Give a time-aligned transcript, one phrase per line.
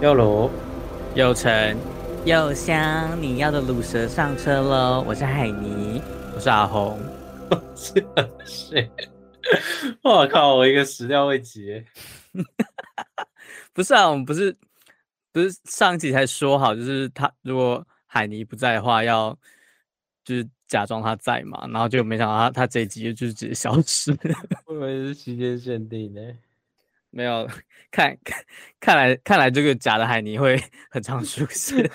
[0.00, 0.50] 又鲁，
[1.14, 1.76] 又橙，
[2.24, 5.04] 又香，你要的卤蛇上车喽！
[5.06, 6.00] 我是海尼，
[6.34, 6.98] 我是阿红，
[7.76, 8.02] 是，
[10.02, 11.84] 我靠，我一个始料未及，
[13.74, 14.56] 不是啊，我们不是
[15.32, 19.38] 不是上集才说好，就是他如果海尼不在的话，要
[20.24, 24.16] 就是假装他在嘛，然后就没想到他他这一集就直接消失，
[24.64, 26.20] 我以为是期间限定呢。
[27.10, 27.48] 没有，
[27.90, 28.44] 看看
[28.80, 30.60] 看来看来这个假的海尼会
[30.90, 31.90] 很常出现。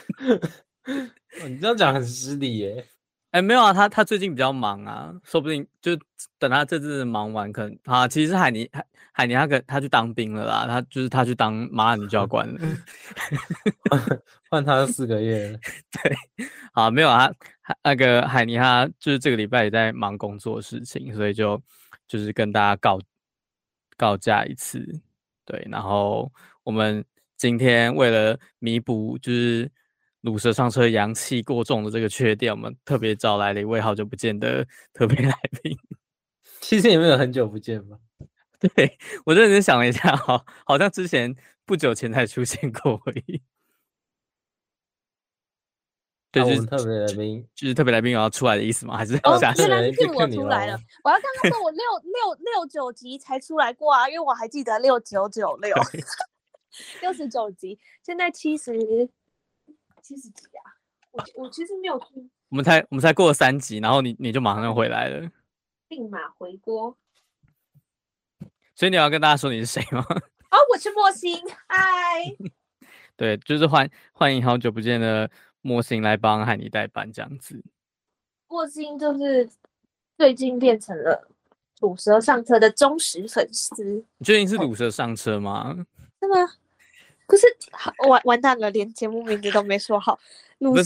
[1.47, 2.85] 你这样讲很失礼耶。
[3.31, 5.97] 哎，没有啊，他他最近比较忙啊，说不定就
[6.39, 12.59] 等他这次忙完，可能啊，其实海尼海海尼他可他去当兵了啦，他就是他去当马尔尼教官了，
[14.49, 15.59] 换他四个月了。
[15.91, 17.29] 对，好，没有啊，
[17.83, 21.61] 那个海尼他就是这个礼拜也在忙工作的事情，所以就
[22.07, 22.97] 就是跟大家告
[23.97, 25.01] 告假一次。
[25.45, 26.31] 对，然后
[26.63, 27.03] 我们
[27.37, 29.69] 今天为了弥补就是
[30.21, 35.77] 鲁蛇上车阳气过重的这个缺点，我们特别找来了一位好久不见的 特别来宾。
[36.61, 37.97] 其实也没有很久不见吧？
[38.59, 41.35] 对，我认真想了一下，好，好像之前
[41.65, 43.41] 不久前才出现过而已。
[46.43, 48.97] 对，就是特别来宾，就是特别来宾要出来的意思吗？
[48.97, 50.77] 还是哦， 原来是我出来了。
[51.01, 55.73] 我要刚刚说我六六六九集才出来过啊，因为我还记得六九九六
[57.01, 58.73] 六十九集，现在七十
[60.01, 60.75] 七十几啊。
[61.11, 65.31] 我我其实没有听，我们才我们才过了三集，然后你你就马上又回来了，
[65.87, 66.97] 立马回锅。
[68.75, 70.05] 所以你要跟大家说你是谁吗？
[70.51, 72.35] 哦，我是莫心，嗨。
[73.17, 75.31] 对，就是欢欢迎好久不见的。
[75.65, 77.59] 莫心来帮海尼代班这样子，
[78.47, 79.49] 莫心就是
[80.15, 81.27] 最近变成了
[81.79, 84.05] 鲁蛇上车的忠实粉丝。
[84.19, 85.75] 你最近是鲁蛇上车吗？
[86.21, 86.53] 是吗？
[87.25, 87.47] 可是，
[88.07, 90.19] 完完蛋了，连节目名字都没说好。
[90.59, 90.83] 鲁蛇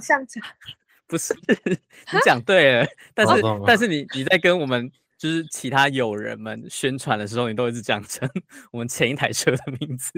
[0.00, 0.40] 上车，
[1.06, 1.34] 不是，
[1.66, 8.26] 你讲对了，但是但是你你在跟我们就是其他友人们宣传的时候，你都一直讲成
[8.72, 10.10] 我们前一台车的名字。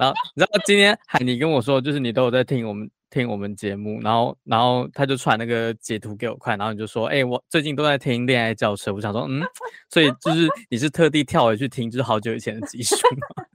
[0.00, 9.42] 然后你知道今天海霓跟我说，就是你都有在听我们听我们节目，然后然后他就传那个截图给我看，然后你就说，哎、我最近都在听恋爱轿车，我想说，嗯，
[9.90, 13.44] 所以就是你是特地跳回去听，就是好久以前的集数吗？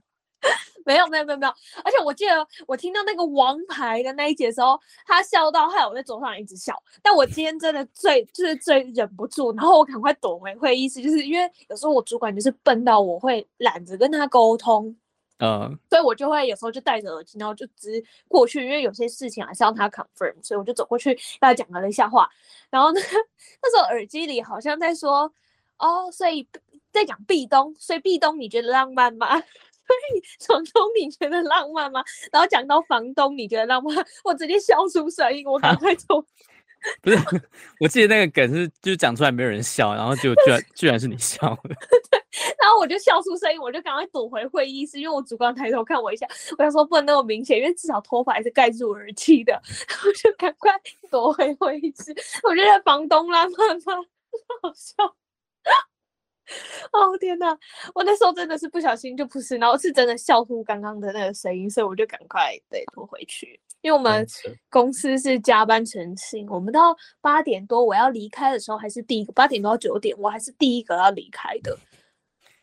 [0.86, 1.52] 没有没有没有没有，
[1.84, 2.32] 而且我记得
[2.66, 14.96] 我听到那个王牌的那一节的时候，他笑到害我在桌上一直笑，但我今天真的最就是最忍不住，然后我赶快躲回会议室，就是因为有时候我主管就是笨到我会懒得跟他沟通。
[15.40, 22.28] 嗯，所以我就会有时候就戴着耳机，然后就直过去，因为有些事情还是要他 confirm，所以我就走过去跟他讲了一下话。
[22.68, 23.00] 然后呢，
[23.62, 25.32] 那时候耳机里好像在说，
[25.78, 26.46] 哦，所以
[26.92, 29.28] 在讲壁咚，所以壁咚你觉得浪漫吗？
[29.90, 32.04] 所以房东你觉得浪漫吗？
[32.30, 36.24] 然后讲到房东你觉得浪漫，我直接笑出声音，我赶快走。
[37.02, 37.16] 不是，
[37.80, 41.58] 我记得那个梗是，就是讲出来没有人笑，然后就居然居然是你笑了。
[42.10, 42.22] 对，
[42.58, 46.26] 然后我就笑出声音，我就赶快躲回会议室，因为我主管抬头看我一下，
[46.58, 49.54] 我想说不能那么明显，因为至少头发还是盖住耳机的，
[50.04, 50.72] 我就赶快
[51.10, 52.14] 躲回会议室。
[52.42, 53.96] 我觉得房东啦，妈妈
[54.62, 55.16] 好笑。
[56.92, 57.56] 哦天哪，
[57.94, 63.60] 我那时候真的是不小心就不是，然后是真的笑出刚刚的那个声音，所以我就赶快对拖回去。
[63.82, 64.26] 因为我们
[64.68, 71.78] 公司是加班成性，我们到八点多我要离开的时候，还是第一个八点多到九点，我还是第一个要离开的。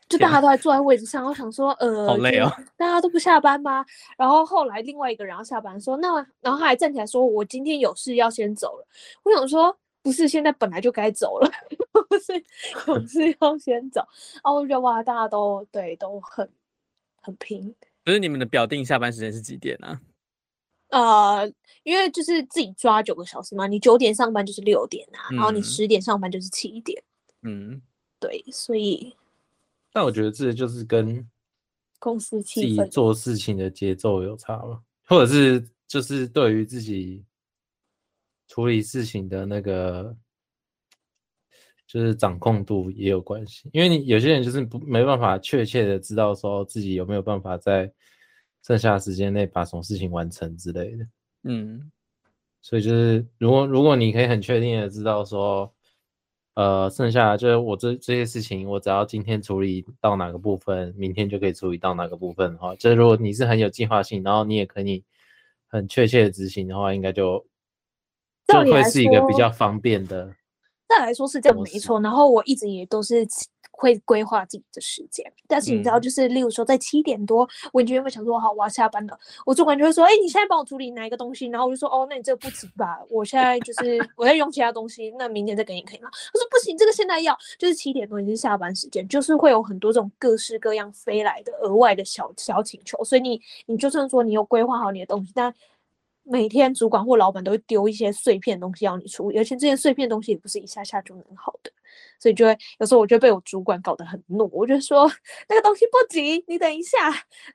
[0.07, 3.83] 就大家都还坐在位置上，我想说，呃，好累哦，大家都不下班吗？
[4.17, 8.87] 然后后来另外一个人要下班，说那，然后他还站起来说，我今天有事要先走了。
[9.23, 9.77] 我想说，
[10.07, 11.51] 不是，现在本来就该走了，
[12.07, 12.31] 不是
[12.87, 13.99] 有事 要先走。
[14.35, 16.49] 然后我觉得哇，大家都对都很
[17.21, 17.75] 很拼。
[18.05, 19.99] 不是你们的表定下班时间是几点啊？
[20.91, 21.53] 呃，
[21.83, 27.03] 因为就是自己抓九个小时嘛，你九点上班就是六点啊，嗯、然后你十点上班就是七点。
[27.41, 27.81] 嗯，
[28.17, 29.13] 对，所以。
[29.91, 31.29] 但我觉得这就是跟
[31.99, 37.25] 公司自己做事情的节奏有差吗，或者是就是对于自己
[38.47, 40.15] 处理事情的那个
[41.85, 47.91] 就是掌控度也有关系，因为你有些人就是不没办法确切的知道说自己有没有办法在。
[48.63, 51.07] 剩下的时间内把什么事情完成之类的，
[51.43, 51.89] 嗯，
[52.61, 55.73] 所以就是如果如果你可以很确定的知道说，
[56.55, 65.01] 呃，剩下就是我这这些事情，我只要今天处理到哪个部分，明天就可以处理到哪个部分的话，就是如果你是很有计划性，然后你也可以
[65.67, 67.45] 很确切的执行的话，应该就
[68.47, 70.33] 就会是一个比较方便的。
[70.87, 73.27] 再来说是这样没错，然后我一直也都是。
[73.79, 75.23] 会规划自己的时间。
[75.47, 79.15] 但是你知道，就是例如说在七点多，我已经原本想说好，我要下班了，
[79.45, 81.45] 我主管就会说，哎，你现在帮我处理哪一个东西？
[81.45, 82.97] 然后我就说，哦，那你这个不急吧？
[83.07, 86.09] 我现在就是我在用其他东西，那明天再给你可以吗？
[86.11, 95.53] 他说不行，这个现在要，就是七点多已经是下班时间，就是会有很多这种各式各样飞来的额外的小小请求，所以你你就算说你有规划好你的东西，但
[96.29, 101.71] 每天主管或老板都会丢一些碎片东西要你处理，而且这些碎片东西也不是一下下就能好的，
[102.19, 105.09] 所以就会有时候我就被我主管搞得很怒，我就说
[105.47, 106.97] 那个东西不急，你等一下。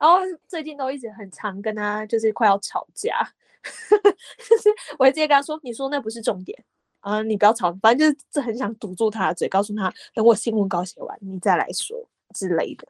[0.00, 3.30] 然后最近都一直很常跟他就是快要吵架，
[3.62, 6.64] 就是我会直接跟他说，你说那不是重点
[7.00, 12.88] 啊，你不要吵，反正就是很想堵住他的嘴，告诉他等我新闻稿写完你再来说之类的，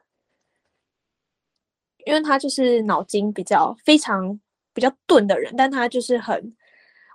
[2.05, 4.39] 因为他就是脑筋比较非常。
[4.73, 6.55] 比较钝的人，但他就是很，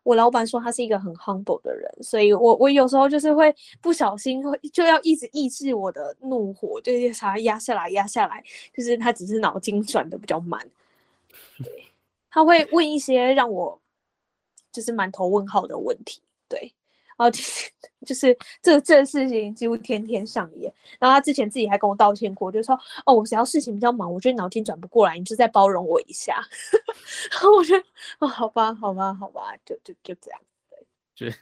[0.04, 10.60] 我老板说他是一个很 humble 的人，所以我我有时候就是会不小心会就要一直抑制我的怒火，就是把他压下来压下来，就是他只是脑筋转的比较慢，
[11.62, 11.84] 对，
[12.30, 13.80] 他会问一些让我
[14.72, 16.72] 就是满头问号的问题，对。
[17.18, 17.70] 哦，就是
[18.06, 20.72] 就是这这个事情几乎天天上演。
[20.98, 26.40] 然后他之前自己还跟我道歉过，就说：“哦，我只要事情比较忙，我觉得脑筋转不过来，你就再包容我一下。
[27.30, 27.84] ”然后我觉得
[28.20, 30.40] ：“哦，好吧，好吧，好吧，就就就这样。”
[31.16, 31.36] 对，就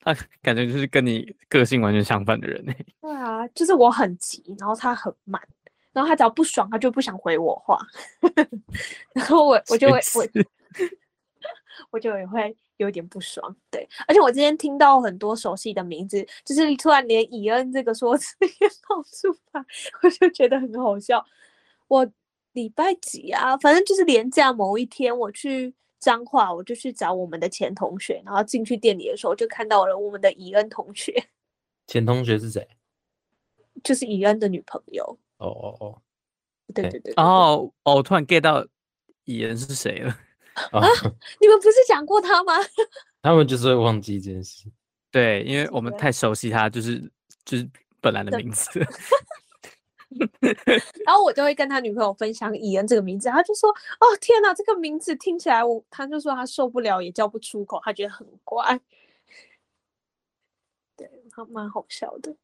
[0.00, 2.72] 他感觉就是跟你个性完全相反的人呢。
[3.02, 5.40] 对啊，就是我很急，然后他很慢，
[5.92, 7.78] 然后他只要不爽，他就不想回我话。
[9.12, 10.26] 然后我我就会我
[11.90, 12.56] 我就也会。
[12.80, 19.62] 有点不爽，对，而且我今天听到很多熟悉的名字，就是突然连以恩这个说辞 也冒出来，
[20.02, 21.22] 我就觉得很好笑。
[21.88, 22.10] 我
[22.54, 23.54] 礼拜几啊？
[23.58, 31.12] 反正就是连假某一天，我去彰化，我就去找我们的前同学，然后进去店里的时候，就看到了我们的以恩同学。
[31.86, 32.66] 前同学是谁？
[33.84, 35.04] 就是以恩的女朋友。
[35.36, 36.02] 哦哦哦，
[36.74, 37.14] 对对对，对。
[37.22, 38.66] 哦哦，我突然 get 到
[39.24, 40.16] 以恩是谁了。
[40.54, 40.80] 啊！
[41.40, 42.54] 你们不是讲过他吗？
[43.22, 44.70] 他们就是会忘记这件事。
[45.10, 46.98] 对，因为我们太熟悉他，就是
[47.44, 47.68] 就是
[48.00, 48.80] 本来的名字。
[51.04, 53.70] 然后我就会跟他女朋友分享伊恩这个名字，他就说
[54.00, 58.80] ：“哦天哪，这个名字听起来我……”他就说他受不了，也叫不出口，他觉得很怪。
[60.96, 62.34] 对，他蛮好笑的。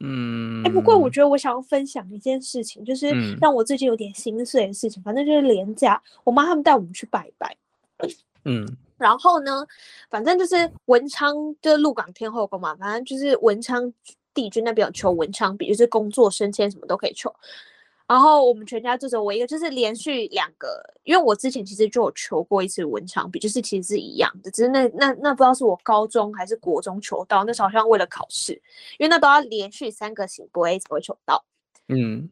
[0.00, 0.62] 嗯。
[0.64, 5.00] 哎，不过我觉得我想要分享一件事情，就是让我最近有点心碎的事情。
[5.02, 7.56] 嗯、反正就是廉价，我妈他们带我们去拜拜。
[8.44, 9.66] 嗯，然后呢，
[10.10, 13.92] 反正就是文昌，就是鹿港天后宫嘛，反正就是文昌
[14.34, 17.32] 帝君那边有求文昌笔，就是工作升迁什么都可以求。
[18.12, 20.68] 然后我们全家就只有我一个，就是连续两个，
[21.02, 28.52] 因为我之前其实就有求过一次文昌笔，就是其实是一样的，只是那那那不知道是我高中还是国中求到，那时候好像为了考试，
[28.98, 31.42] 因为那都要连续三个圣杯才会求到。
[31.88, 32.28] 嗯。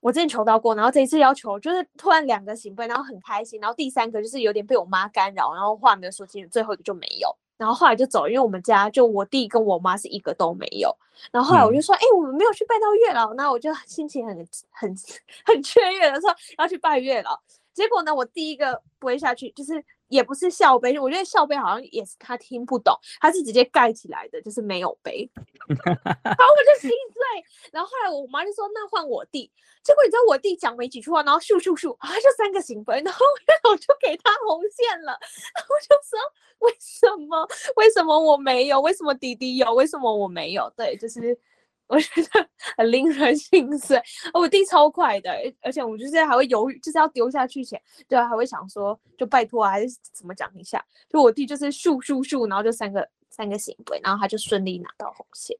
[0.00, 10.94] 我之前求到过，然后这一次要求就是突然两个圣杯，然后很开心，然后第三个就是有点被我妈干扰，然后话没有说清楚，最后一个就没有，然后后来就走，因为我们家就我弟跟我妈是一个都没有，
[11.30, 14.36] 然后后来我就说，哎、嗯欸，我们没有去拜到月老，那我就心情很
[14.70, 14.94] 很
[15.44, 17.40] 很雀跃的说要去拜月老，
[17.72, 19.84] 结果呢，我第一个不会下去就是。
[20.08, 25.28] 也不是笑杯，我觉得笑杯好像也是他听不懂，他是直接盖起来的，就是没有杯。
[25.68, 29.50] 然后我就心碎，然后后来我妈就说：“那换我弟。”
[29.82, 33.24] 结果你知道我弟讲没几句话，然后咻咻咻，啊，就三个行杯，然后
[33.70, 35.18] 我就给他红线了。
[35.54, 36.18] 然后我就说
[36.60, 37.48] ：“为什么？
[37.76, 38.80] 为什么我没有？
[38.80, 39.74] 为什么弟弟有？
[39.74, 41.38] 为什么我没有？”对，就是。
[41.88, 44.00] 我觉得很令人 心碎，
[44.34, 50.84] 我弟超快的，而且我就是还会犹豫，就是要丢下去前，就，还会想说，就拜托啊，还是怎么讲一下？
[51.08, 55.54] 就我弟就是咻咻咻，然后就三个三个行为，然后他就顺利拿到红线。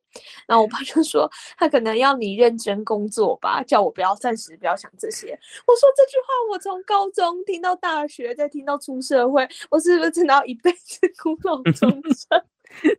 [0.49, 5.39] 然后我爸就说，他可能要你认真工作吧，叫我不要暂时不要想这些。
[5.67, 12.43] 我说这句话，我从高中听到大学，再听到出社会，我是不是真的要一辈子孤老终 生？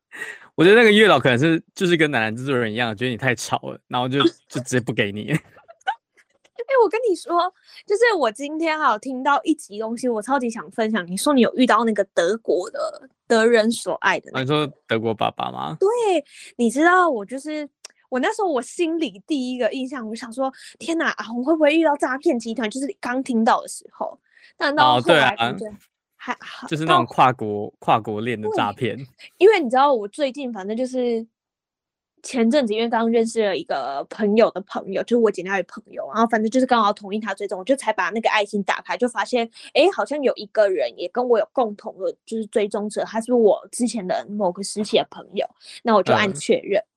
[0.56, 5.34] 我觉得那个月老可能是就是跟男男制作人一样，觉得你太吵了，然后就就直接不给你。
[6.68, 7.52] 哎、欸，我跟你说，
[7.86, 11.06] 就是我今天还有听到一集东西，我超级想分享。
[11.08, 15.78] 你说你有遇到那个德国的德人所爱的、那个，你说德国爸爸吗？
[15.80, 15.88] 对，
[16.58, 17.68] 你知道我就是
[18.10, 22.70] 我那时候我心里第一个印象，我想说，天哪，啊，我会不会遇到诈骗集团？
[22.70, 24.20] 就是刚听到的时候，
[24.58, 25.66] 但到后来感觉。
[26.68, 28.98] 就是那种跨国跨国恋的诈骗，
[29.38, 31.26] 因为你知道我最近反正就是
[32.24, 45.48] 前阵子，因为刚认识了一个朋友的朋友，就是我姐那位朋友，然后反正就是刚好同意他追踪，我就才把那个爱心打开，就发现哎、欸，好像有一个人也跟我有共同的，就是追踪者，他是我之前的某个时期的朋友，
[45.84, 46.82] 那我就按确认。
[46.82, 46.92] 嗯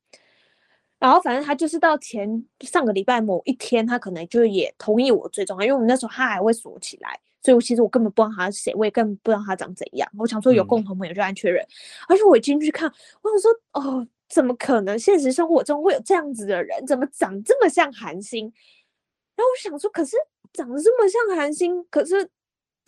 [1.00, 10.06] 然后反正他就是到前上个礼拜某一天，他可能就也同意我追踪，因为我们那时候他还会锁起来，所以我其实我根本不知道他是谁，我也根本不知道他长怎样。
[10.18, 11.68] 我想说有共同朋友就按确认，嗯、
[12.10, 12.86] 而且我一进去看，
[13.22, 16.86] 我想说哦，怎么可能现实生活中会有这样子的人？
[16.86, 18.44] 怎么长这么像韩星？
[19.36, 20.16] 然后我想说，可是
[20.52, 22.30] 长得这么像韩星，可是。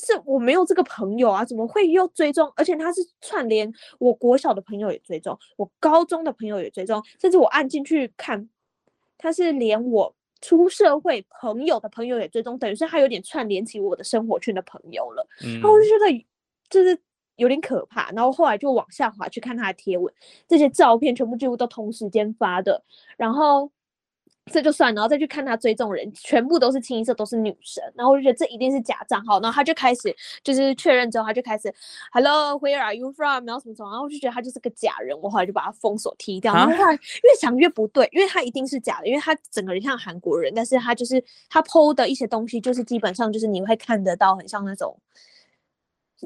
[0.02, 2.50] 是我没有这个朋友啊，怎么会又追踪？
[2.56, 3.70] 而且他是串联
[4.00, 8.49] 我国小的朋友也追踪，我高中的朋友也追踪，甚至我按进去看，
[9.18, 15.25] 他是连我出社会朋友的朋友也追踪，等于是他有点串联起我的生活圈的朋友了。
[15.44, 16.26] 嗯，然后我就觉得
[16.68, 16.99] 就是
[17.37, 18.11] 有点可怕。
[18.12, 20.12] 然后后来就往下滑去看他的贴文，
[20.49, 22.83] 这些照片全部几乎都同时间发的，
[23.17, 23.71] 然后。
[24.47, 30.12] 这就算，然后再去看他追踪人，全部都是清一色都是女生，然后我就觉得这一定是假账号，然后他就开始
[30.43, 31.73] 就是确认之后，他就开始
[32.11, 33.47] ，Hello，Where are you from？
[33.47, 36.53] 然后什么什么，然后我就觉得他就是个假人，我后来就把他封锁踢掉。
[36.53, 44.99] 然后后来越想越不对，因为他一定是假的，因为他整个人像韩国人，但是他就是他 PO 的一些东西，就是基本上就是你会看得到，很像那种。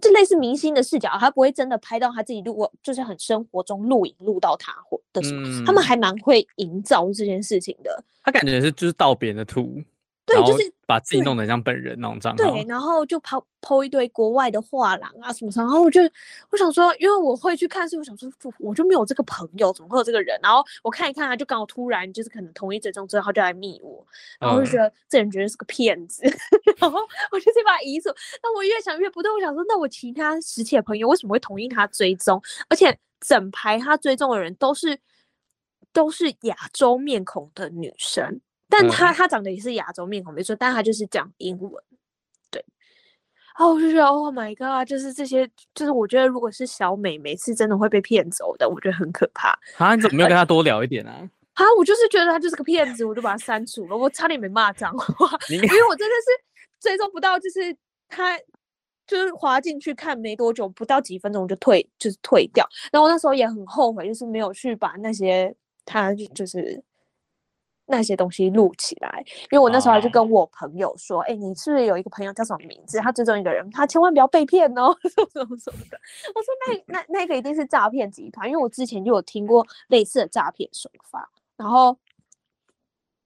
[0.01, 8.05] 就类似明星的视角，他不会真的拍到他自己录过，就是很生活中录影录到他或的什么，嗯、他们还蛮会营造这件事情的。
[8.23, 9.83] 他感觉是就是盗别人的图。
[10.27, 12.37] 对，就是把自己弄得像本人那种账号。
[12.37, 16.03] 对，然后就抛抛一堆国外的画廊啊什么什么，然后我就
[16.51, 18.29] 我想说，因为我会去看，所以我想说，
[18.59, 20.37] 我就没有这个朋友，怎么会有这个人？
[20.43, 24.05] 然后我看一看，他就刚好突然就是可能同意这种之后，他就来密我，
[24.41, 26.23] 然后我就觉得、嗯、这人绝对是个骗子，
[26.79, 26.99] 然后
[27.31, 28.11] 我就先把他移除。
[28.43, 32.43] 那我越想越不对，我想说，那我其他实体的朋友为什么会同意他追踪？
[32.69, 34.99] 而且整排他追踪的人都是
[35.93, 38.41] 都是亚洲面孔的女生。
[38.79, 41.73] 但他他长得也是亚洲面孔没错，但他就是讲英文，
[42.51, 42.65] 对。
[43.59, 49.59] 然后我就觉得，Oh my god，就是这些，就是我觉得如果是小美，每次真的会被骗走的，我觉得很可怕。
[49.79, 51.29] 啊，你怎么没有跟他多聊一点啊？
[51.55, 53.97] 啊，我就是觉得他就是个骗子，我就把他删除了。
[53.97, 57.75] 我差点没骂脏话，因为我真的是追踪不到，就是
[58.09, 58.39] 他
[59.07, 62.69] 就是滑进去看没多久，不到几分钟我就退，就是退掉。
[62.93, 65.55] 然后我那时候也很后悔，就是没有去把那些
[65.87, 66.83] 他就是。
[67.87, 71.37] 那些东西录起来，因为我那时候还是跟我朋友说，哎、oh.
[71.39, 72.99] 欸，你是不是有一个朋友叫什么名字？
[72.99, 75.99] 他追踪一个人，他千万不要被骗哦， 什么什么什么的。
[76.35, 81.31] 我说那那那个一定是诈骗集团，因为我之前就有听过类似的诈骗手法。
[81.57, 81.97] 然后，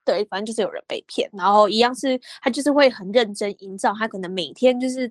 [0.04, 5.08] 对，反正就是有人被骗，然后一样是他就是会很认真营造，他可能每天就是，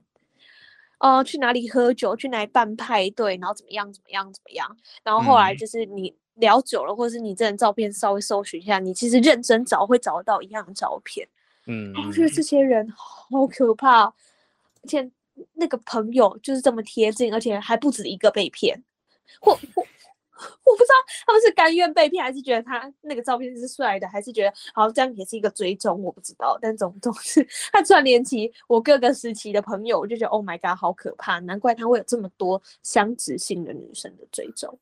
[1.00, 6.10] 哦、呃，去哪里喝酒，去哪里办派对，然后怎么样怎么样怎么样，然后后来就是你。
[6.10, 11.27] 嗯聊久了，或者是你这张照片稍微搜寻一下，你其实认真找会找到一样的照片。
[11.67, 15.10] 嗯，我觉得这些人好可怕，而且
[15.53, 18.81] 那个朋友就是这么贴近，而且还不止一个被骗。
[19.39, 19.58] 或我
[20.63, 20.96] 我不知道
[21.27, 26.58] 他们是甘愿被骗，还是觉得他那个照片是帅的，还是觉得好这样也是一个追踪，我不知道。
[26.62, 31.39] 但总总是他串联起我各个时期的朋友，我就觉得 Oh my God，好可怕！
[31.39, 34.79] 难怪他会有这么多相直性的女生的追踪。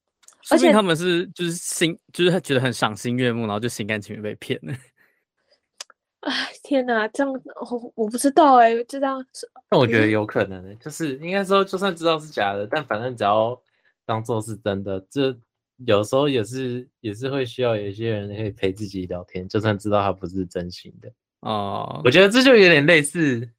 [0.51, 4.73] 而且他们是就是心就是觉得很赏心悦目，然后就心甘情愿被骗了。
[6.21, 9.23] 哎，天哪，这样我我不知道哎、欸，就这样。
[9.69, 13.57] 那我觉得有可能、欸，就是应该说，就算知道是假的，但反正只要
[14.05, 15.37] 当做是真的，这
[15.85, 21.09] 有时候也是也是会需要有一些人可以陪自己聊天，就算知道他不是真心的。
[21.41, 23.49] 哦，我觉得这就有点类似，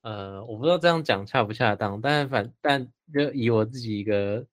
[0.00, 4.44] 呃，我不知道这样讲恰不恰当，但反但就以我自己一个。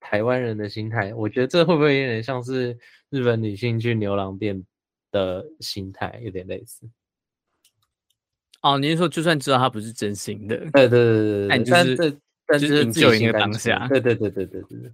[0.00, 2.76] 台湾人的心态，我觉得这会不会有点像是
[3.10, 4.64] 日本女性去牛郎店
[5.10, 6.88] 的心态，有点类似。
[8.62, 14.92] 哦，你是说就算知道他不是真心的，对对对对对，但是但是就一个当下，对对对对对对对，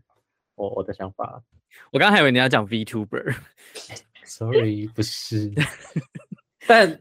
[0.54, 1.42] 我我的想法，
[1.90, 5.50] 我刚刚还以为你要讲 VTuber，Sorry， 不是，
[6.66, 7.00] 但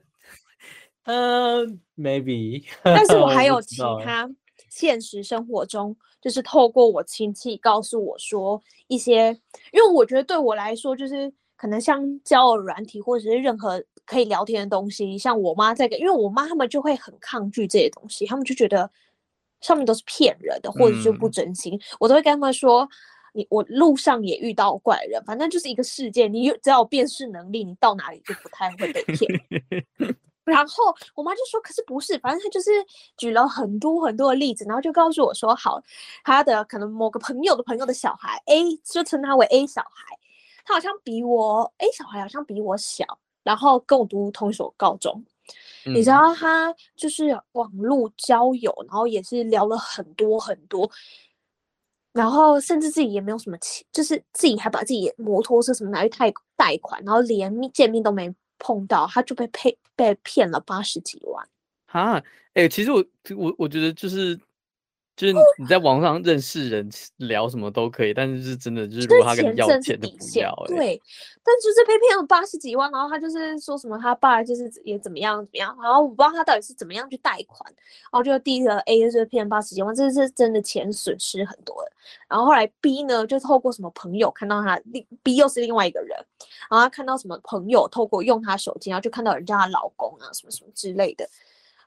[1.04, 1.66] 呃、
[1.98, 4.30] uh,，maybe， 但是我还有其他
[4.74, 5.96] 现实生活中。
[6.22, 9.28] 就是透过我亲戚告诉我说一些，
[9.74, 18.90] 因为我觉得对我来说，就是可能像交友软体或者是任何可以聊天的东西，像我妈这个，因为我妈他们就会很抗拒这些东西，他们就觉得
[19.60, 21.76] 上面都是骗人的，或者就不真心。
[21.76, 22.88] 嗯、我都会跟他们说，
[23.34, 29.30] 你我路上也遇到怪人，反正就是一个事件，你有只要有辨识能力，你到哪里就不太会被骗。
[30.46, 32.70] 然后我妈就说：“可是不是，反正她就是
[33.18, 35.82] 举了很多很多的例子，然后就告诉我说，好，
[36.24, 40.18] 她的可能某个朋友的朋友的小孩 A，就称他为 A 小孩，
[40.66, 43.06] 他好像比我 A 小孩好像比我小，
[43.44, 45.24] 然后跟我读同一所高中。
[45.86, 50.90] 嗯、你知道他就是网络交友，然后也是聊了很多很多。
[52.14, 58.34] 然后甚至自己也没有什么钱，就是自己还把自己摩托车什么拿去贷贷款，然后连见面都没
[58.64, 61.46] 碰到，他就被骗被骗了八十几万。
[61.88, 63.04] 啊，哎、其实我
[63.36, 64.40] 我我觉得就是。
[65.16, 70.76] 就是你在网上认识人聊什么都可以，但是是真的就是如果他跟你要钱就不要、欸。
[70.76, 71.02] 对，
[71.44, 77.72] 但就是被骗了八十几万，然后他就是说什么他爸就是也怎么样怎么样，然后我不知道他到底是怎么样去贷款，
[78.12, 81.92] 然后就第一个 A 就是骗八十几万，这是真的钱损失很多的。
[82.28, 84.82] 然后后来 B 呢，就透过什么朋友看到他
[85.22, 86.18] ，B 又是另外一个人，
[86.72, 91.30] 然后他看到什么朋友透过用他手机，然后就看到人家的老公啊什么什么之类的。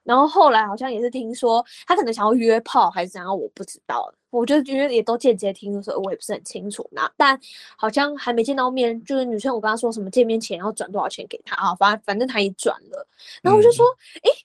[0.07, 4.11] 然后后来好像也是听说他可能想要约炮还是怎样，我不知道。
[4.31, 6.87] 我就觉得也都间接听说，我也不是很清楚。
[6.93, 7.39] 那但
[7.77, 13.07] 好像还没见到面，就是女生我跟他说什么见面前要转多少钱给他啊，反正反正他也转了。
[13.41, 13.87] 然后我就说，
[14.23, 14.37] 哎、嗯，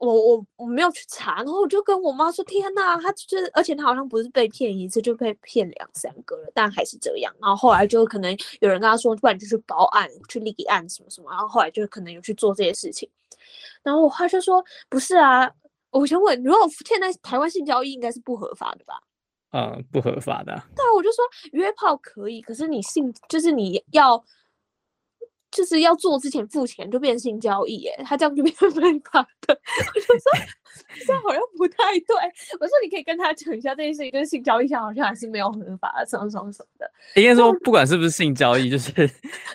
[0.00, 7.30] 我我我没有去查，然后我就跟我妈说，天呐，他就是，而且他好像不是被骗一次，就被骗两三个了，但还是这样。
[7.38, 11.30] 然后后来就可能有人跟他说，不然就去报案，去立案什么什么。
[11.30, 13.06] 然后后来就可能有去做这些事情。
[13.82, 15.50] 然后他就说：“不是啊，
[15.90, 18.98] 我想问，如果现在台湾性交易应该是不合法的吧
[19.52, 20.52] ？”“嗯，不合法的。
[20.74, 24.22] ”“对啊，我就说约炮可以，可是你性就是你要
[25.50, 29.54] 就是要做之前付钱，就变性交易，哎，他这样就变成非法的。
[29.94, 30.22] ”我就说
[31.06, 32.16] ：“这样好像不太对。”
[32.60, 36.90] 我说：“你可以跟他讲一下这件事情，跟性交易上好像还是没有合法的，什么什么什么的。”
[37.20, 38.92] 应该说，不管是不是性交易，就是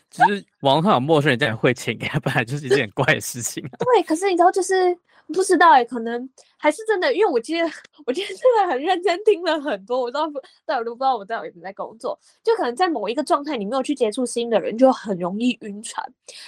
[0.09, 0.45] 就是。
[0.61, 3.63] 网上有陌生人这样汇钱给他，本来就是一件很怪的事情。
[3.77, 4.97] 对，可是你知道，就是
[5.33, 7.65] 不知道哎、欸，可能还是真的，因为我今天
[8.05, 10.27] 我今天真的很认真听了很多，我知道
[10.65, 16.03] 大家都不知道我在有没有在工作，就可能在某一个状态，你没有去接触新的人，就很容易晕船。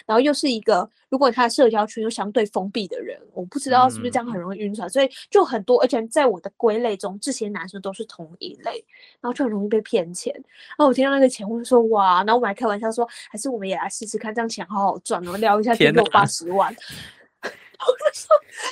[0.05, 8.83] 然后又是一个，如果他的社交圈又相对封闭的人，我不知道是不是这样很容易晕船，嗯、所以就很多，而且在我的归类中，这些男生都是同一类，
[9.19, 10.33] 然后就很容易被骗钱。
[10.33, 13.97] 然后我听到那个钱，我就说哇，然后我们还开玩笑说，还是我们也来试。
[13.97, 16.71] 试试看这样钱好好赚，然后聊一下天，天有八十万，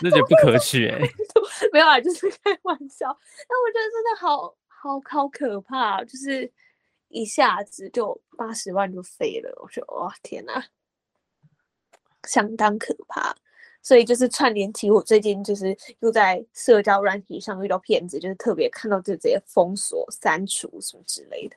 [0.02, 1.10] 那就不可取哎、欸，
[1.72, 3.06] 没有啊，就是开玩笑。
[3.48, 6.52] 但我觉得真的好好好可怕，就是
[7.10, 9.54] 一下子就八十万就飞了。
[9.62, 10.66] 我说哇天哪，
[12.28, 13.36] 相当可怕。
[13.82, 21.56] 所以就是串联起我最近就是又在社交软体上遇到骗子，就是特别看到这些封锁、删除什么之类的。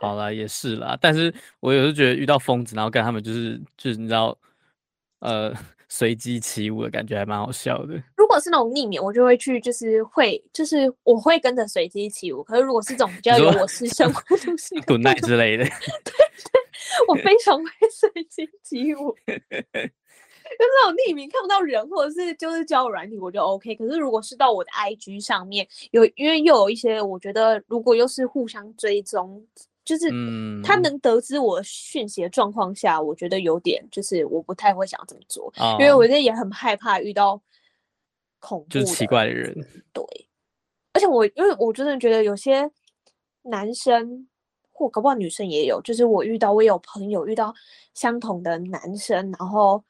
[0.00, 4.36] 好了，也是啦，但是我有时候觉得遇到疯子，然后跟他们就是就是你知道，
[5.20, 5.50] 呃，
[5.88, 7.94] 随机起舞的感觉还蛮好笑的。
[8.16, 12.42] 如果是那种匿名，我就会去，就是会，就是我会跟着随机起舞。
[12.42, 15.64] 可是如果是这种比较有我私生活东西， Good night 之类的，
[16.04, 16.60] 对对，
[17.08, 19.14] 我非常会随机起舞。
[19.26, 23.74] 就是那种匿名看不到人，或者是就是交友软体，我就 OK。
[23.74, 29.44] 可是如果是到我的 IG 上面有，因为又有一些，我觉得如果又是互相追踪。
[29.86, 30.10] 就是
[30.62, 37.40] 他能得知我讯息的状况下，嗯，我觉得有点就是我不太会想这么做，哦，因为我觉得也很害怕遇到
[38.38, 39.54] 恐怖就是奇怪的人。
[39.94, 40.04] 对，
[40.92, 42.70] 而且我因为我真的觉得有些
[43.42, 44.28] 男生
[44.72, 47.54] 或搞不好女生也有，就是我遇到我有朋友遇到
[47.94, 49.82] 相同的男生，然后。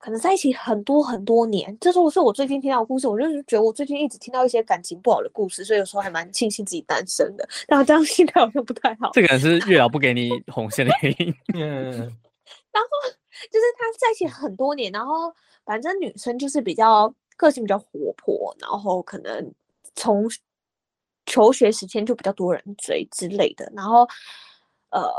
[0.00, 7.46] 可能在一起很多很多年，这是我是我最近听到的故事，我就是觉得我最近一直听到一些感情不好的故事，所以有时候还蛮庆幸自己单身的。
[7.68, 9.10] 但我这样心态好像不太好。
[9.12, 11.34] 这个人是月老不给你 红线的原因。
[11.52, 11.90] 嗯。
[11.92, 12.88] 然后
[13.52, 15.30] 就是他在一起很多年，然后
[15.66, 19.52] 反正女生就是比较个性比较活泼，然后可能
[19.94, 20.26] 从
[21.26, 24.08] 求学时间就比较多人追之类的，然后
[24.88, 25.12] 呃，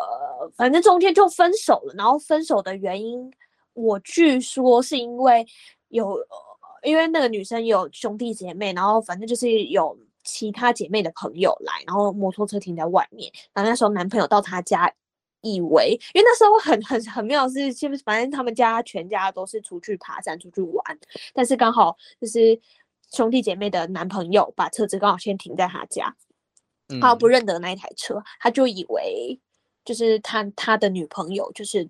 [0.55, 3.31] 反正中间就分手了，然后分手的原因。
[3.73, 5.45] 我据说是因为
[5.87, 6.17] 有，
[6.83, 14.93] 因为那个女生有兄弟姐妹，然后反正就是有其他姐妹的朋友来，然后摩托车停在外面，然后那时候男朋友到她家，
[15.41, 20.99] 以为因为那时候很很很妙是，是反正他们家全家都是出去爬山出去玩，
[21.33, 22.59] 但是刚好就是
[23.11, 26.13] 兄弟姐妹的男朋友把车子刚好先停在他家，
[26.99, 29.39] 他不认得那一台车，他就以为
[29.85, 31.89] 就是他他的女朋友就是。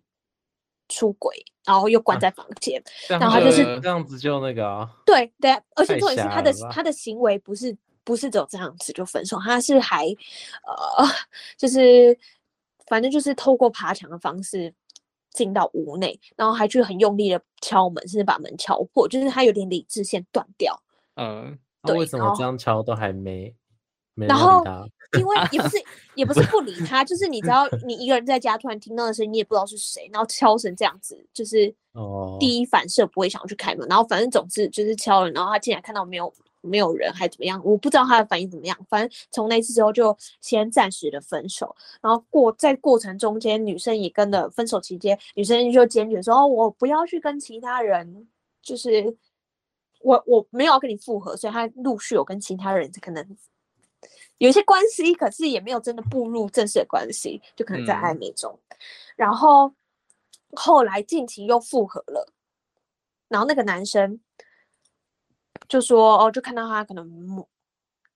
[0.91, 1.34] 出轨，
[1.65, 11.06] 然后又关在房间，啊、然后他就是这样子就那个啊，对对，而且重点是他的他的行为不是不是只有这样子就分手，他是还呃
[11.58, 12.17] 就是
[12.88, 14.73] 反正就是透过爬墙的方式
[15.32, 20.77] 进到屋内，然后还去很用力的敲门，甚至把门敲破，就是他有点理智线断掉。
[21.15, 23.56] 嗯，那为什么这样敲都还没？
[24.15, 24.62] 然后，
[25.17, 25.77] 因为也不是
[26.15, 31.74] 也不是不理他，就是你知道，你一个人在家突然听到的声音，你也不知道是谁，然后敲成这样子，就是
[32.39, 38.78] 第一反射不会想要去开门，然后反正总之就是敲了，然后他进来看到没有没有人还怎么样，我不知道他的反应怎么样。
[38.89, 48.28] 反正从那次之后就先暂时的分手，然后过在过程中间，女生也跟着分手期间，女生就坚决说：“哦，我不要去跟其他人，
[48.62, 49.15] 就是
[50.02, 53.26] 我我没有要跟你复合。”所以他陆续有跟其他人可能
[54.41, 58.51] 有些关系，可是也没有真的步入正式的关系，就可能在暧昧中。
[58.69, 58.77] 嗯、
[59.15, 59.71] 然后
[60.54, 62.27] 后来近期又复合了。
[63.27, 64.19] 然后那个男生
[65.67, 67.45] 就说：“哦，就看到他可能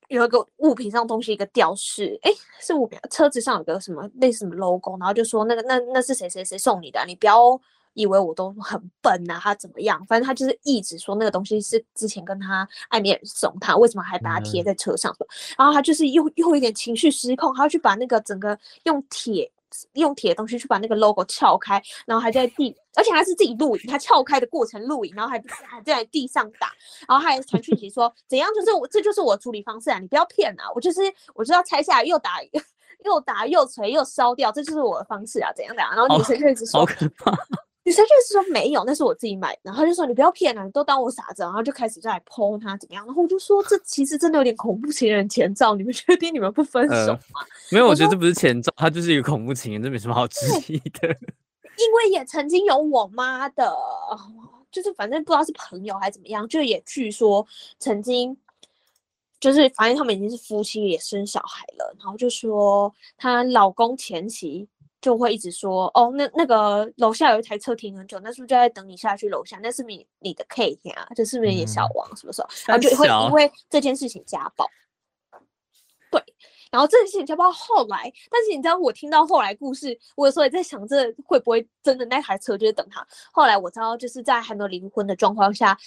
[0.08, 7.06] 有一个物品上东西一个吊饰，哎，是物品，车子上有个什么类似什么 logo，然后就说那个那那是谁谁谁送你的啊？
[7.06, 7.60] 你不要
[7.96, 10.06] 以为我都很笨啊，他怎么样？
[10.06, 15.12] 反正他就是一直说那个东西是之前跟他暧昧人送他，为什么还把它贴在车上？
[15.18, 15.28] 嗯、
[15.58, 19.52] 然后他就是又又有一点情绪失控，他要去把那个整个用铁。”
[19.94, 26.72] 用铁的东西去把那个 logo 撬开，然后还在地，而且还是自己录影，他撬开的过程录影，然后还还在地上打，
[27.06, 31.02] 然后还传讯息说怎样，就是我这就是我处理方式啊，你不要骗啊，我就是
[31.34, 32.38] 我就要拆下来又打
[33.04, 37.34] 又打又锤又烧掉，这就是我的方式啊，怎样怎样，然后女生就一直说好可怕。
[37.86, 39.60] 女生就是说没有，那是我自己买的。
[39.66, 41.44] 然后他就说你不要骗了，你都当我傻子。
[41.44, 43.06] 然后就开始在剖他怎么样。
[43.06, 45.76] 然后我就说这其实真的有点恐怖情人前兆。
[45.76, 47.20] 你们确定你们不分手吗？
[47.42, 51.08] 呃、没有，我觉得这不是前兆，他就是一个恐怖情人，这没什么好质疑的。
[51.78, 53.72] 因为也曾经有我妈的，
[54.72, 57.46] 就是反正不知道是朋友还是怎么样，就也据说
[57.78, 58.36] 曾经
[59.40, 61.96] 就是反正他们已经是夫妻，也生小孩了。
[62.00, 64.68] 然后就说她老公前妻。
[65.06, 69.60] 就会一直说哦，那那个楼下有一台车停很久，那是不是就在等你下去楼下？
[69.62, 71.08] 那是不是你的 K 呀？
[71.16, 72.08] 这是不是你的小王？
[72.18, 72.50] 什么时候？
[72.66, 74.68] 然后就会因为这件事情家暴。
[76.10, 76.20] 对，
[76.72, 83.08] 然后这件事情家暴后来，但是你知道我听到后来故事，我有时候也在想，这会不会真的那台车就是等他？
[83.32, 85.78] 后来我知道，就是在还没有离婚的状况下，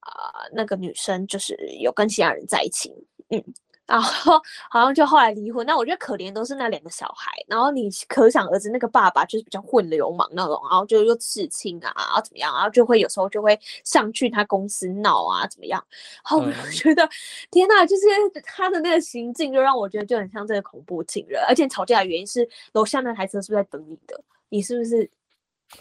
[0.00, 2.92] 啊、呃，那个女生就是有跟其他人在一起，
[3.30, 3.42] 嗯。
[3.86, 7.32] 然后好像就后来离婚，那我觉得可怜都是那两个小孩。
[7.46, 15.82] 然后你可想而知，那个爸爸就是比较混流氓那种，然后就又刺青啊，然后怎么样，然后就会有时候就会上去他公司闹啊，怎么样？
[16.28, 17.10] 然后我觉得、嗯、
[17.50, 18.02] 天呐，就是
[18.44, 21.40] 他的那个行径，就让我觉得就很像这个恐怖情人。
[21.48, 24.20] 而且吵架的原因是楼下那台车是不是在等你的？
[24.48, 25.08] 你是不是？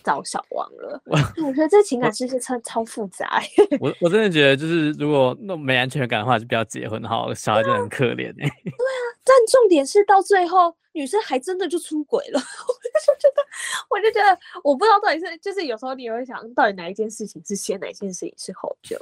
[0.03, 3.41] 找小王了，我我觉得这情感世界超超复杂。
[3.79, 8.49] 我我真的觉得，就是如果那么没安全感的话，就不要结婚好，小孩就很可怜哎。
[8.63, 12.39] 对啊，但重点是到最后，女生还真的就出轨了。
[12.67, 13.45] 我就觉得，
[13.89, 18.99] 我就觉得，我不知道到底是，就是有时候你会想到底哪一件事情是先，哪一件事情是后，就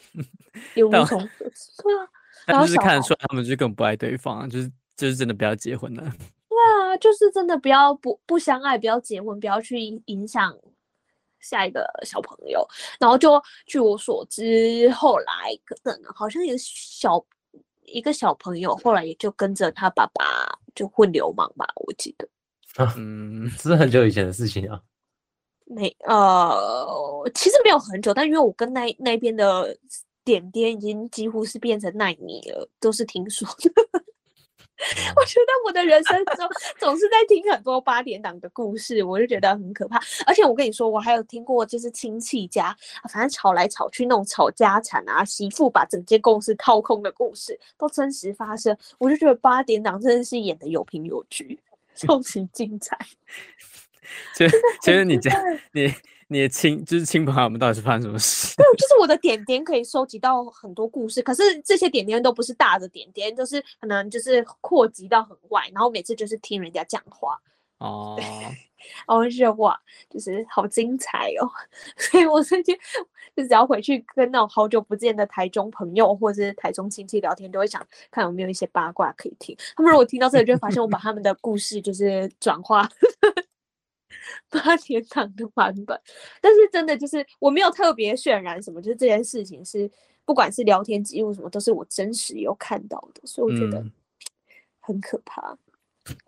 [0.75, 2.07] 有无从对啊。
[2.45, 6.01] 但就是看得出来，他们就根本不爱对方，就是就是真的不要结婚了。
[6.01, 10.53] 对啊，就是真的不要不不相爱，不要结婚，不要去影响。
[11.43, 12.67] 下一个小朋友，
[12.99, 17.23] 然后就据我所知，后来可能好像有小
[17.83, 22.27] 一个小朋友，后来也就跟着他爸爸就混流氓吧，我记得。
[22.97, 24.81] 嗯，这是很久以前的事情啊。
[25.65, 29.77] 没呃，其实没有很久，但因为我跟那那边的
[30.23, 34.03] 点点已经几乎是变成奈米了，都是听说的。
[35.15, 40.01] 我 觉得我的人生中总是在听很多八点档的故事，我就觉得很可怕。
[40.25, 42.75] 而且我跟你说，我还有听过就是亲戚家，
[43.09, 48.75] 反正吵来吵去那种吵家产啊，媳妇把整间公司掏空的故事都真实发生。
[48.97, 51.59] 我就觉得八点档真的是演的有凭有据，
[51.95, 52.97] 超级精彩。
[54.35, 55.29] 其实，其实你这
[55.71, 55.93] 你。
[56.33, 58.55] 你的亲 就是亲朋好友们到底是发生什么事？
[58.57, 67.39] 对，就是我的点点可以收集到很多故事，可是这些点点都不是大的点点，就是可能就是扩及到很外，然后每次就是听人家讲话
[67.77, 68.19] 哦，
[69.07, 71.47] 我就觉得哇，就是好精彩哦，
[71.97, 72.75] 所以我最近
[73.35, 79.55] 就只要回去跟那种好久不见的台中朋友或者是台中亲戚聊天，都会想看有没有一些八卦可以听。
[79.75, 82.89] 他们如果听到这里，就会发现我把他们的故事就是转化。
[84.49, 85.99] 八点档的版本，
[86.41, 89.89] 但是真的就是我没有特别渲染什么，就是这件事情是
[90.25, 93.83] 不管是聊天记录什么，都是我真实有看到的，所以我觉得
[94.79, 95.57] 很可怕。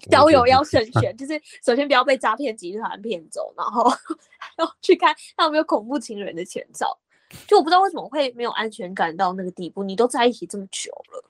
[0.10, 1.34] 交友要慎选，就是
[1.66, 3.90] 首先不要被诈骗集团骗走，然后
[4.40, 6.98] 还要去看他有没有恐怖情人的前兆。
[7.46, 11.30] 就我不知道为什么会没有安全感到那个地步，你都在一起这么久了，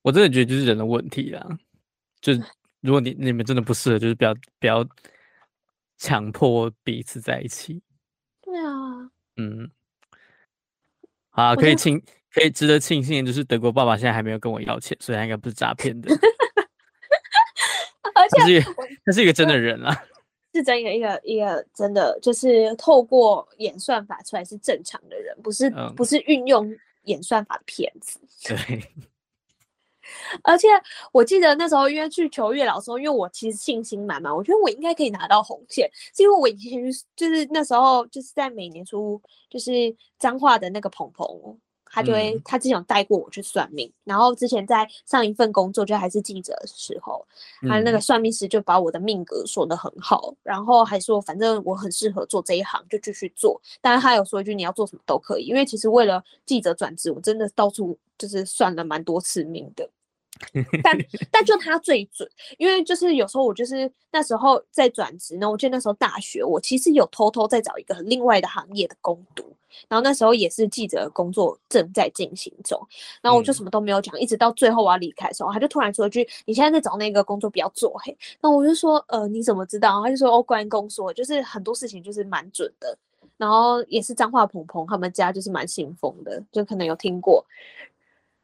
[0.00, 1.46] 我真的觉得就是人的问题啦。
[2.22, 2.42] 就是
[2.80, 4.86] 如果你你们真的不适合，就是不要不要。
[5.98, 7.82] 强迫彼此在一起，
[8.42, 9.70] 对啊，嗯，
[11.30, 16.10] 啊，可以庆，可以值得庆幸的就是德国爸爸现在还没有跟我要钱，所以他应该不是诈骗的，
[18.14, 18.28] 而。
[18.46, 18.60] 且
[19.04, 20.04] 他是一个真的人啊，
[20.54, 26.70] 是真一个一个一个真的，就是透过演算法出来是正常的人，不是、嗯、不是运用
[27.04, 28.20] 演算法的骗子。
[28.44, 28.84] 对。
[30.42, 30.68] 而且
[31.12, 36.80] 我记得那时候，因为去求月老的时候，因为我其实信心满满，我觉得我应该可以拿到红线，是因为我以前
[37.14, 39.70] 就是那时候就是在每年初就是
[40.18, 47.26] 彰化的那个鹏鹏，他就会、嗯、他之前有带过我去算命，然后之前在上一份工作就还是记者的时候，
[47.62, 53.60] 他那个算命师就把我的命格说得很好，嗯、然后还说反正我很适合做这一行，就继续做。
[53.80, 59.88] 但是他有说一句你要做什么都可以，因为其实为了记者转职，我真的到处就是算了蛮多次命的。
[60.82, 60.96] 但
[61.30, 69.44] 但就他最准，因为就是有时候我就是那时候在转职呢，我记得那时候大学，我其实有偷偷在找一个另外的行业的工读，
[69.88, 72.80] 然后那时候也是记者的工作正在进行中，
[73.22, 82.96] 然后我就什么都没有讲，嗯、一直到最后我要离开的时候，他就突然说一句：“你现在在找那个工作不要做嘿。”那我就说：“呃，你怎么知道？”他就说：“哦，关公说，就是很多事情就是蛮准的，
[83.36, 87.44] 然后也是彰化鹏鹏他们家就是蛮信奉的，就可能有听过。”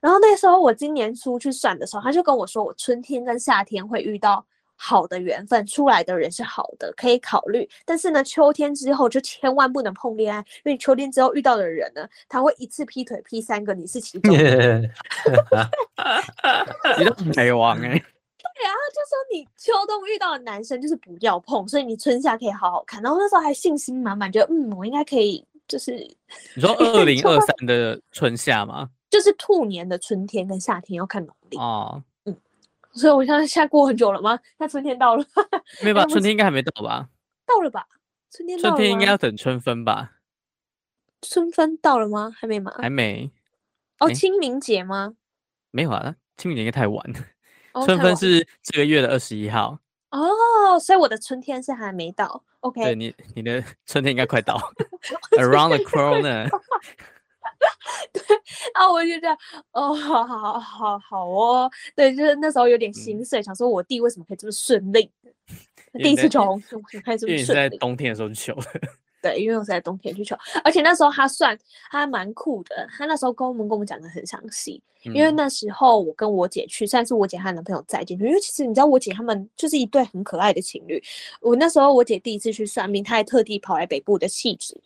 [0.02, 7.68] 然后那时候我今年初去算的时候，他就跟我说，我春天跟夏天会遇到好的缘分，出来的人是好的，可以考虑。
[7.84, 14.34] 但是呢，秋天之后就千万不能碰恋爱，因为秋天之后遇到的人呢，他会一次劈腿劈三个，你是其中。
[16.98, 17.90] 你都没王哎。
[18.54, 23.00] 对啊，就说你秋冬遇到的男生就是不要碰，所以你春夏可以好好看。
[23.00, 25.92] 然后那时候还信心满满，觉得嗯，我应该可以，就是
[26.56, 28.90] 你说 二零二三的春夏吗？
[29.12, 32.34] 就是兔年的春天跟夏天要看农历哦，嗯，
[32.94, 34.38] 所以我现在 现在过很久了吗？
[34.56, 35.24] 那春天到了，
[35.84, 36.06] 没有吧？
[36.06, 37.06] 春天应该还没到吧？
[37.44, 37.86] 到了吧？
[38.30, 40.12] 春天春天应该要等春分吧？
[41.20, 42.32] 春分到了吗？
[42.34, 42.72] 还没吗？
[42.78, 43.30] 还没。
[44.00, 45.14] 哦，清明节吗？
[45.70, 47.84] 没有啊，清明节应该太晚了。
[47.84, 49.78] 春分是这个月的二十一号。
[50.10, 52.42] 哦，所以我的春天是还没到。
[52.60, 54.58] OK，对你，你的 春天应该快到
[55.32, 56.48] ，Around the corner。
[58.12, 58.22] 对
[58.74, 59.36] 啊，我就这样
[59.72, 65.10] 哦，好好好好哦，对，就是那时候有点心碎，嗯、想说我弟为什么可以这么顺利？
[65.94, 67.32] 第一次求红怎么可以这么顺利？
[67.32, 68.80] 因为是在冬天的时候去求的。
[69.22, 71.56] 对，因为我是在冬天去求，而且那时候他算
[71.92, 74.82] 他还蛮酷的，他那时候跟我们跟我们讲的很详细。
[75.04, 81.00] 因为那时候我跟我姐去，算是我姐和男朋友在进去，因为其实你知道我姐他们就是一对很可爱的情侣。
[81.40, 84.80] 我那时候我姐第一次去算命，她还特地跑来北部的汐止。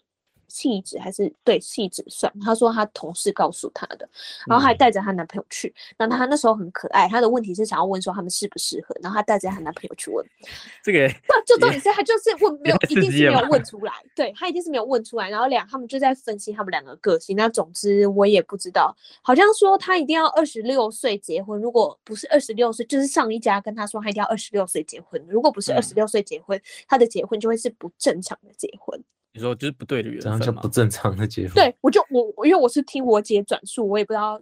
[0.48, 4.08] 气质还是对气质算，她说她同事告诉她的，
[4.46, 5.74] 然后还带着她男朋友去。
[5.98, 10.24] 那、嗯、她那时候很可爱，她的问题是想要问说他们适不适合，然后她带着她男朋友去问。
[10.82, 15.28] 这个， 那就重点是她就是问 没有，一定是没有问出来，对她一定是没有问出来。
[15.28, 17.36] 然后两他们就在分析他们两个个性。
[17.36, 29.02] 那总之我也不知道，好像说她一定要二十六岁结婚，如果不是二十六岁，就是上一家跟她说她一定要二十六岁结婚，如果不是二十六岁结婚，她、嗯、的结婚就会是不正常的结婚。
[29.36, 31.52] 你说就是不对的缘分，这样就不正常的结 婚。
[31.54, 34.40] 对，我就我因为我是听我姐转述，我也不知道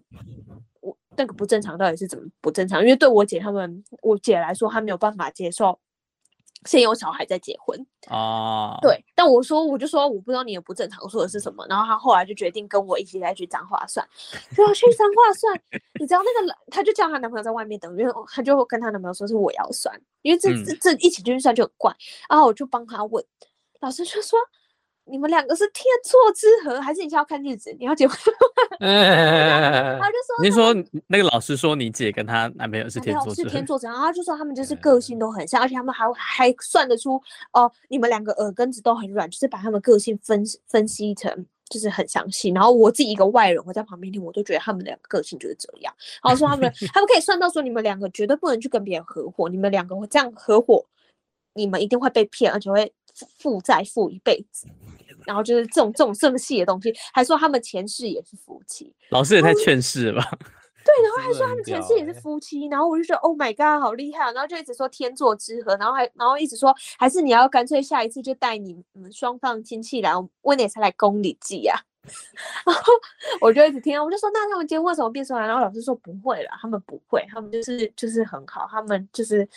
[0.80, 2.80] 我那个不正常到底是怎么不正常。
[2.80, 5.76] 因为对我姐他们，我姐来说，她没有办法接受
[6.64, 7.76] 先有小孩再结婚
[8.06, 8.78] 啊。
[8.80, 14.08] 对，但我说我就说我不知道你的不正常说的是什么，然后她后来就决定跟我一起再去彰化算，
[14.56, 15.60] 就要去彰化算。
[15.98, 21.92] 你知道那个，她就叫她男朋友在外面等，因为她就跟她男朋友说是我要算，因为这、嗯、这这一起进去算就很怪。
[22.30, 23.24] 然后我就帮她问，
[23.80, 24.38] 老师就说。
[25.06, 27.74] 你们两个是天作之合，还是你先要看日子？
[27.78, 28.16] 你要结婚？
[28.80, 30.74] 他就说，你说
[31.06, 37.20] 那个老师说你姐跟她男朋友是天作之合，是天作之合，然后他就说他们就是个性都很像，而且他们还还算得出
[37.52, 42.48] 哦，你们两个耳根子都很软，就是把他们个性分分析成就是很详细。
[42.50, 45.94] 然后我自己一个外人，我在旁边听，我都觉得他们两个个性就是这样。
[46.22, 50.86] 然后说他们 他们可以算到说你们两个绝对不能去跟别人合伙，你们两个会这样合伙，
[51.52, 52.90] 你们一定会被骗，而且会
[53.38, 54.66] 负债负一辈子。
[55.26, 60.38] 然后就是这种这种这么细的东西，还说他们前世也是夫妻，老师也太劝世了吧？
[60.84, 64.30] 对，然后还说他们前世也是夫妻，然后我就觉得 Oh my God，好厉害！
[64.32, 71.80] 然后就一直说天作之合，然后还然后一直说还是你要干脆下一次就带你们双方亲戚来，我也才来宫里祭啊。
[72.66, 72.92] 然后
[73.40, 75.46] 我就一直听，我就说那他们结婚为什么变出来？
[75.46, 79.48] 然后老师说不会了，他们不会，他们就是就是很好，他们就是。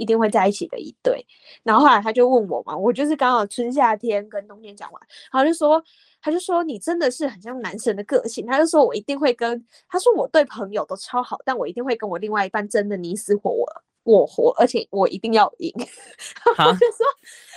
[0.00, 1.24] 一定会在一起的一对，
[1.62, 5.82] 然后后来他就问我嘛，我就是刚好春夏天跟冬天讲完，他就说，
[6.22, 13.66] 他就说你真的是很像男神的个性，他就说我一定会跟，他说我对朋友都超好，但我一定会跟我另外一半争的你死我
[14.04, 15.70] 我活，而且我一定要赢，
[16.58, 17.06] 我就说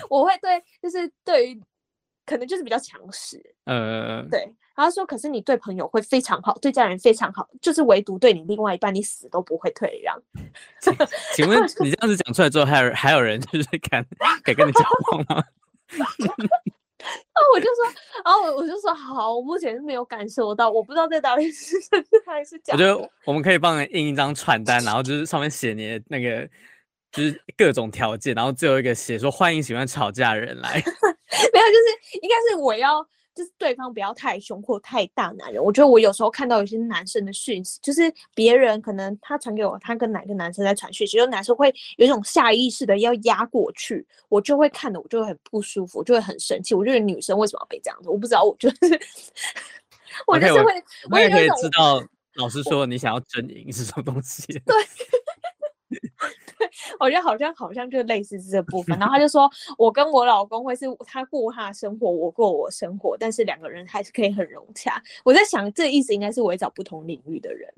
[0.10, 1.62] 我会对，就是对于
[2.26, 4.54] 可能就是比较强势，呃，对。
[4.76, 10.20] 然后说，可是你对朋友会非常好，对家人非常好，就是唯独对你另外一半，你死都不会退让。
[11.36, 14.04] 请问你这样子讲出来之后，还有还有人就是 敢
[14.44, 14.82] 敢跟你交
[15.12, 15.44] 往吗？
[15.96, 17.86] 啊， 我就说，
[18.26, 22.78] 然后我我就说好，我目前是没有感受到，我不知道这到底是真的还是假的。
[22.78, 26.50] 我觉得我们可以帮你印一张传单，然后就是上面写你的那个，
[27.12, 30.74] 就是各种条件，然后最后一个写说欢迎喜欢吵架的人来。
[30.74, 33.08] 没有，就是应该是我要。
[33.36, 46.76] 就是对方不要太凶或太大男人，我觉得我有时候看到有些男生的讯息，就是别人可能他传给我，他跟哪个男生在传讯息，就男生会有一种下意识的要压过去，我就会看的，我就会很不舒服，我就会很生气。
[46.76, 48.10] 我觉得女生为什么要被这样子？
[48.10, 48.76] 我不知道，我就是
[50.28, 52.04] 我就是会，okay, 我，我也可以知道
[52.36, 54.44] 老师说你想要阵营是什么东西。
[54.66, 54.76] 对。
[57.00, 65.02] 我觉得好像好像就类似这部分，然后他就说，我跟我老公会是他过他的生活，我过我生活，但是两个人还是可以很融洽。
[65.24, 67.74] 我在想，这意思应该是我找不同领域的人，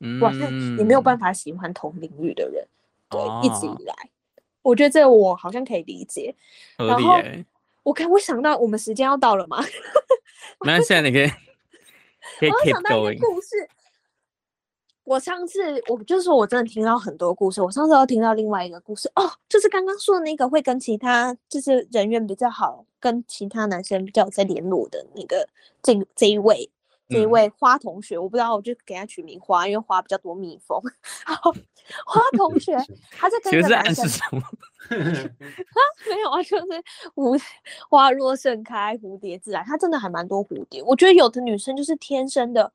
[0.00, 2.66] 嗯，我好像也没有办法喜欢同领域的人，
[3.08, 3.94] 对，哦、一直以来，
[4.62, 6.34] 我觉得这我好像可以理解。
[6.78, 7.20] 合理然后
[7.82, 9.62] 我看我想到我们时间要到了吗？
[10.64, 11.30] 那现在你可以。
[12.40, 13.68] 我想到一个故事。
[15.04, 25.48] 我上次我就是说我真的听到很多故事，我上次又听到另外一个故事哦，就是刚刚说的那个会跟其他就是人缘比较好，跟其他男生比较在联络的那个
[25.82, 26.70] 这这一位
[27.08, 30.80] 这一位花同学，嗯、我不知道，我就给他取名花，因为花比较多蜜蜂。
[31.26, 31.52] 然后
[32.06, 32.76] 花同学
[33.10, 34.06] 他在跟一个男生，
[34.38, 34.48] 啊
[34.88, 36.66] 没有啊，就是
[37.16, 37.38] 蝴
[37.90, 40.80] 花若盛开，蝴蝶自来，他真的还蛮多蝴蝶。
[40.84, 42.72] 我觉得有的女生就是天生的。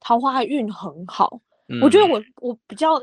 [0.00, 3.00] 桃花运很好，嗯、我觉得我我比较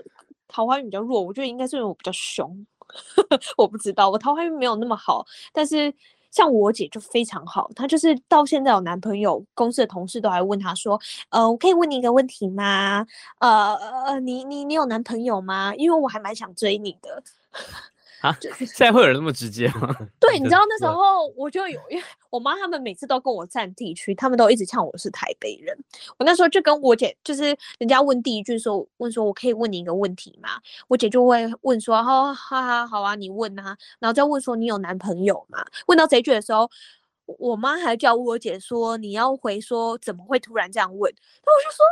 [0.48, 2.66] 桃花运比较弱，我觉得应该是因为我比较凶，
[3.58, 5.94] 我不知道我桃花运没有那么好，但是
[6.32, 13.06] 像我姐就非常好，她就是到现在有男朋友，公司的同事都还问她说，呃，我可以问你一个问题吗？
[13.40, 15.74] 呃呃，你你你有男朋友吗？
[15.76, 17.24] 因为我还蛮想追你的。
[18.22, 19.96] 啊， 现在会有人那么直接吗？
[20.20, 25.78] 对，你知道那时候我就有，因为我妈他们每次都跟我站地区，他们都一直呛我是台北人。
[26.18, 30.50] 我那时候就跟我姐，就是人家问第一句说，问说我可以问你一个问题吗？
[30.88, 33.78] 我姐就会问说，哈哈哈，好啊，你问啊。
[34.00, 35.66] 然后再问说你有男朋友吗？
[35.88, 36.70] 问到这句的时候，
[37.26, 41.14] 我妈还叫我姐说你要回说怎么会突然这样问？
[41.46, 41.86] 那我就说。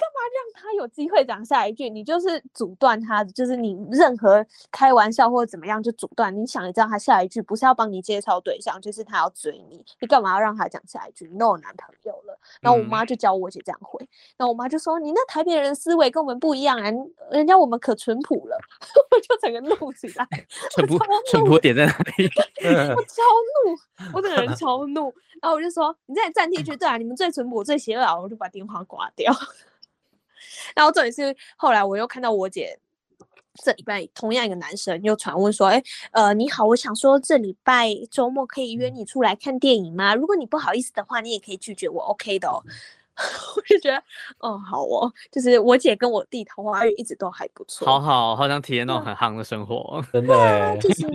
[0.00, 1.90] 你干嘛让他有机会讲下一句？
[1.90, 6.34] 你就是阻断他，就是你任何开玩笑或者怎么样就阻断。
[6.34, 9.84] 你想，你知道他下一句不是要帮你介绍对象，就是他要追你。
[10.00, 11.28] 你干嘛要让他讲下一句？
[11.30, 12.38] 你都有男朋友了。
[12.62, 14.00] 然后我妈就教我姐这样回。
[14.38, 16.90] 然后我妈就说：“你那台北人思维跟我们不一样啊，
[17.30, 18.56] 人家我们可淳朴了。
[19.10, 20.26] ”我就整个怒起来。
[20.70, 22.30] 淳朴淳朴点在哪里？
[22.96, 23.22] 我超
[23.54, 25.12] 怒，我整个人超怒。
[25.42, 29.32] 然后我就说：“你在站地区对啊，你们最淳朴、最邪恶。”我就把电话挂掉。
[30.74, 32.78] 然后这里是后来我又看到我姐
[33.62, 40.14] 这礼拜同样一个男生又传问说，哎，呃，你好，我想说这礼拜周末可以约你出来看电影吗？
[40.14, 42.62] 如果你不好意思的话，你也可以拒绝我，OK 的哦。
[43.56, 44.02] 我就觉得，
[44.38, 51.06] 哦，好哦，就是我姐跟我弟桃花运一直都还不错，好好，好想体验那种很夯的生活，真 的，就是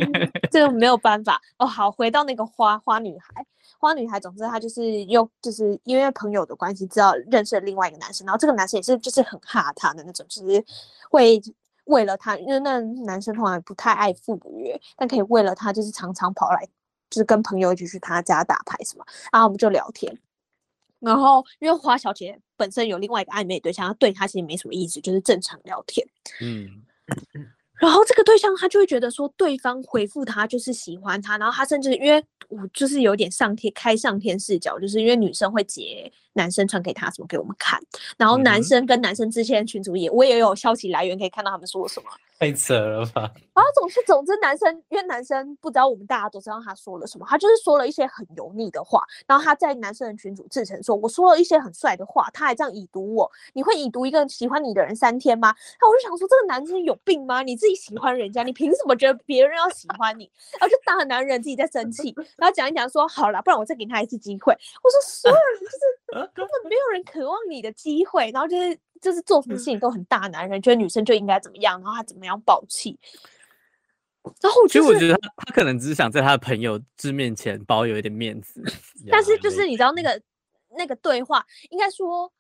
[0.52, 1.66] 这个没有办法哦。
[1.66, 3.46] 好，回到那个花花女孩。
[3.78, 10.64] 花女孩，总之她就是又就是因为朋友的关系，知道认识了另外一个男生，然后这个男生也是就是很哈她的那种，就是
[11.10, 11.40] 会
[11.86, 16.66] 为了他，因为那男生通常不太爱赴约，但可以为了他，就是常常跑来，
[17.10, 20.18] 就是跟朋友一起去他家打牌什么，然后我们就聊天，
[21.06, 26.06] 然后因为花小姐本身有另外一个暧昧对象，她对他其实没什么意思，就是正常聊天，
[26.42, 26.68] 嗯。
[27.78, 37.82] 然后这个对象他就会觉得说，对方回复他就是喜欢他，然后他甚至因为我就是有点上天开上天视角，就是因为女生会截男生传给他什么给我们看，
[38.18, 43.32] 然后男生跟男生之间的群组也我也有消息来源可以看到他们说什么，太扯了吧？
[43.54, 55.56] 然后总之总之男生因为男生不知道我们大家都知道他说了什么，他就是说了一些很油腻的话，然后他在男生的群组自称说，我说了一些很帅的话，他还这样已读我，你会已读一个喜欢你的人三天吗？
[55.80, 57.42] 那我就想说这个男生有病吗？
[57.42, 60.30] 你自己喜欢人家，你凭什么觉得别人要喜欢你？
[60.60, 64.54] 然后就大男人自己在生气，然后讲一讲说好了，不然我再给他一次机会。
[64.84, 65.78] 我说所有人就是
[66.34, 72.98] 根本没 有人渴望你的机会，然后就是就是做什么事情都很大男人，觉得女生就应该怎么样，然后他怎么样暴气。
[74.42, 78.64] 然后、就是、其实我觉得他他可能只是想在他的朋友之面前保有一点面子，
[79.12, 80.22] 但是就是你知道那个
[80.78, 82.32] 那个对话，应该说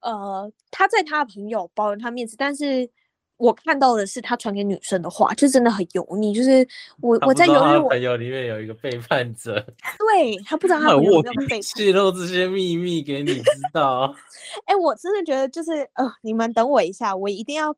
[0.00, 2.90] 呃他在他的朋友保有他面子，但是。
[3.38, 6.32] 我看到的是他传给女生的话，就真的很油腻。
[6.32, 6.66] 就是
[7.00, 9.54] 我我在犹豫，我朋友里面有一个背叛者，
[9.98, 14.14] 对他不知道 他有没有被泄露这些秘密给你知道。
[14.66, 17.74] 哎、欸，我真的觉得就是呃，你们等我一下，我一定要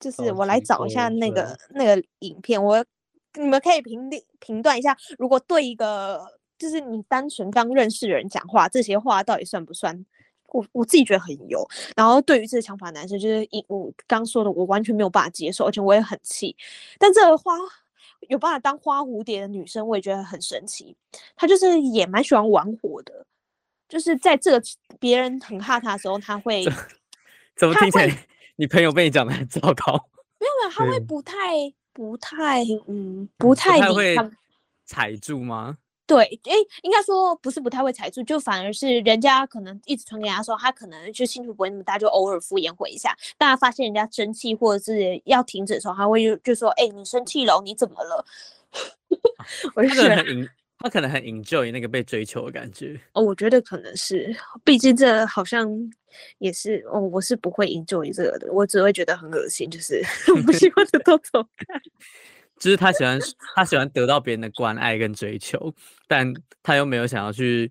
[0.00, 2.84] 就是我来找一下那个那个影片，我
[3.38, 4.08] 你们可以评
[4.40, 6.24] 评断一下，如果对一个
[6.58, 10.06] 就是你单纯刚认识的人讲话，这些话到底算不算？
[10.48, 11.66] 我我自己觉得很油。
[11.96, 16.56] 然后对于这个想法，男生就是一我刚说的，我完全没有办法接受，而且我也很气。
[16.98, 17.54] 但这个花
[18.28, 20.96] 有办法当花蝴蝶的女生，我也觉得很神奇。
[21.36, 23.26] 她就是也蛮喜欢玩火的，
[23.88, 24.62] 就是在这个
[24.98, 26.64] 别人很怕她的时候，她会
[27.54, 28.26] 怎么听起来？
[28.56, 30.08] 你朋友被你讲的很糟糕？
[30.38, 31.36] 没有没有，她会不太
[31.92, 34.30] 不太嗯不太理他
[34.84, 35.78] 踩住吗？
[36.06, 36.52] 对，哎，
[36.82, 43.16] 应该说不是不太会踩住，就反而是人家可能一直传给他说，他可能就兴趣不会那么大，就偶尔敷衍回一下。
[43.36, 48.24] 大家发现人家生气或者是要停止的时候，他会就就说，哎，你生气了，你怎么了？
[49.74, 50.48] 我就觉得很
[50.78, 53.00] 他可能很 enjoy 那个被追求的感觉。
[53.12, 55.68] 哦，我觉得可能是，毕竟这好像
[56.38, 60.02] 也是哦，我是不会 enjoy 这个的，我只会觉得很恶心，就是
[60.46, 61.80] 不喜欢的都走开。
[62.58, 63.18] 就是他喜欢
[63.54, 65.72] 他喜欢得到别人的关爱跟追求，
[66.08, 66.32] 但
[66.62, 67.70] 他又没有想要去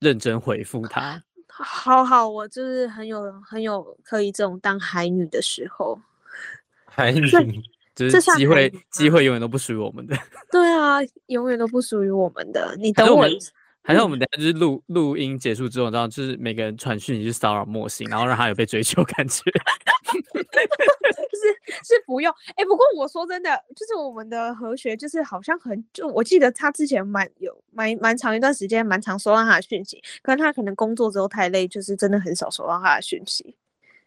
[0.00, 1.22] 认真回复他。
[1.48, 5.98] 好好，我就是很有很有可以这种当海女的时候。
[6.84, 7.26] 海女，
[7.94, 10.16] 就是机会机会永远都不属于我们的。
[10.50, 12.76] 对啊，永远都不属于我们的。
[12.78, 13.26] 你等我。
[13.86, 19.42] 还是我们等下就是录录音结束之后，然后就是每个人传讯息去骚扰莫心，然后让他有被追求感觉。
[21.36, 33.54] 是是不用哎、欸，不过我说真的，就是我们的和学，就是好像很就我记得他之前蛮有蛮蛮长一段时间蛮常收到他的讯息，可能他可能工作之后太累，就是真的很少收到他的讯息。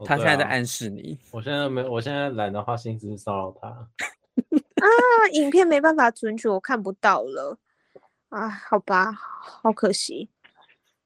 [0.05, 3.67] 他现在在暗示你，我现在没，我现在懒得花心思骚扰他。
[3.67, 4.87] 啊，
[5.33, 7.57] 影片没办法存取，我看不到了。
[8.29, 10.29] 啊，好吧，好可惜，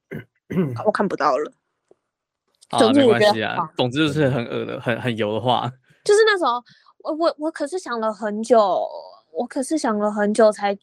[0.86, 1.52] 我看不到了。
[2.78, 5.72] 总之没关系啊，总之就是很恶的，很很油的话。
[6.04, 6.62] 就是那时候，
[7.04, 8.88] 我我我可是想了很久，
[9.32, 10.78] 我可是想了很久才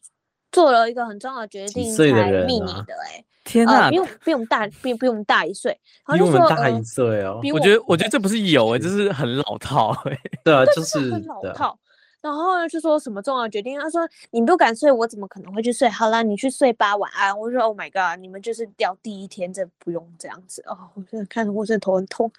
[0.51, 2.03] 做了一个很重要的决定才
[2.45, 3.25] 密你的哎、欸。
[3.43, 5.77] 天哪，比我比我们大，比比我们大一岁，
[6.13, 7.41] 比我们大一岁哦。
[7.53, 10.17] 我觉得我觉得这不是油哎，这是很老套哎。
[10.45, 11.77] 对啊，就是很老套。
[12.21, 13.79] 然后呢就说什么重要决定？
[13.79, 15.89] 他说你不敢睡，我怎么可能会去睡？
[15.89, 17.35] 好啦，你去睡吧，晚安。
[17.37, 20.87] 我说 Oh my god，你们就是掉第一天，这不用这样子哦。
[20.93, 22.31] 我现在看着我现在头很痛。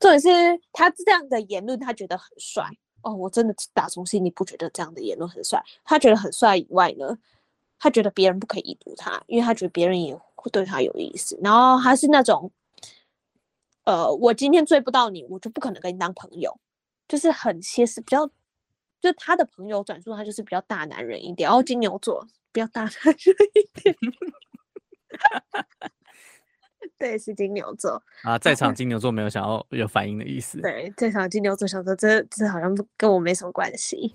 [0.00, 0.28] 重点是
[0.72, 2.66] 他这样的言论，他觉得很帅
[3.02, 3.14] 哦。
[3.14, 5.62] 我真的打从心里不觉得这样的言论很帅。
[5.84, 7.18] 他觉得很帅以外呢，
[7.78, 11.38] 他觉得别人不可以读他，因为他觉得别人也会对他有意思。
[11.42, 12.50] 然后他是那种，
[13.84, 16.58] 呃，我今天追不到你，我就不可能跟你当朋友，
[17.06, 18.30] 就是很歇斯，比较。
[19.04, 23.94] 就他的朋友转述，他就是比较大男人一点，然后金牛座比较大男人一点。
[26.96, 30.58] 对，是金牛座啊，在场金牛座没有想要有反应的意思。
[30.62, 34.14] 对，在场金牛座想说，这这好像跟我没什么关系。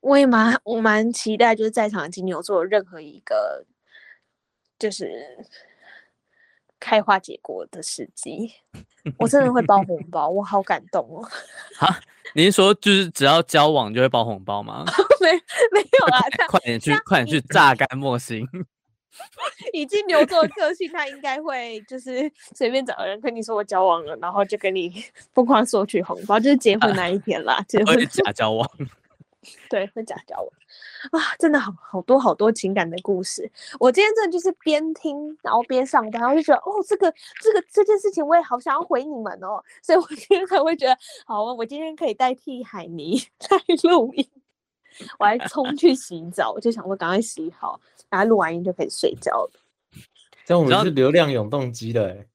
[0.00, 3.66] 我也蛮我蛮期待，就是在场金牛座任何一个
[4.78, 5.46] 就是
[6.80, 8.52] 开花结果的时机，
[9.18, 11.28] 我真的会包红包，我好感动哦。
[11.78, 12.00] 啊
[12.32, 14.84] 你是说，就是只要交往就会包红包吗？
[15.20, 15.32] 没
[15.72, 18.46] 没有啦，快点去，快点去榨干莫心。
[19.72, 25.04] 以金牛座的个性，他应该会就是随便找个人跟你说我交往了，然后就跟你
[25.34, 28.70] 疯狂索取红包，就是结婚那一天啦，结婚假交往。
[29.70, 30.48] 对，会假交往。
[31.12, 33.50] 啊，真的好好多好多情感的故事。
[33.78, 43.18] 我今天真的就是边听，然后边上班，然后就觉得哦，这个这个这件事情我也好想要回你们哦，所以我今天才会觉得好，我今天可以代替海尼
[43.50, 44.28] 来录音。
[45.18, 47.80] 我还冲去洗澡，我就想说赶快洗好，
[48.10, 49.50] 然后录完音就可以睡觉了。
[50.44, 52.26] 这样我们是流量永动机的哎。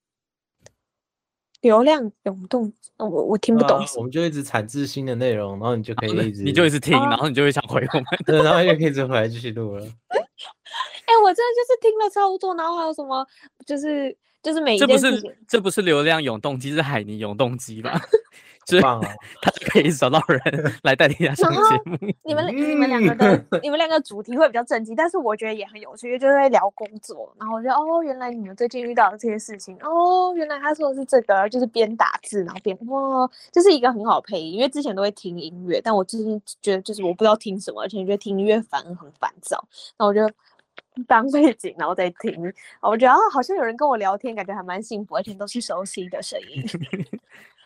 [1.65, 3.85] 流量涌动，我我听不懂、啊。
[3.97, 9.83] 我们就一直产制新的内容，然后你就可以一直，你就一直听，然后你就会想回我们， 对，然后又可以一直回来继续录了。
[10.13, 13.25] 哎、欸，我真的就是听了超多，然后还有什么，
[13.65, 17.99] 就是就是每一件事情，这不是这不是流量涌动机，是海泥涌动机吧？
[18.81, 19.05] 棒哦，
[19.41, 20.41] 他就可以找到人
[20.83, 21.97] 来代替他上节目。
[22.23, 27.33] 你们你们两个的 你们两个主题会比较正经，但是我觉得也很有趣，因为就是在聊工作。
[27.39, 34.53] 然后我觉得哦，原来你们最近遇到的这些事情哦，原来他说的是这个，就是边打字然后边哇，这、就是一个很好配音。
[34.53, 39.63] 因为之前都会听音乐，但我最近觉得就是我不知道听什么，而且觉得听音乐反而很烦躁。
[39.97, 40.21] 那我就
[41.07, 42.53] 当背景，然后再听。
[42.81, 46.63] 我觉得啊，好像有人跟我聊天，感觉还蛮幸福，而且都是熟悉的声音。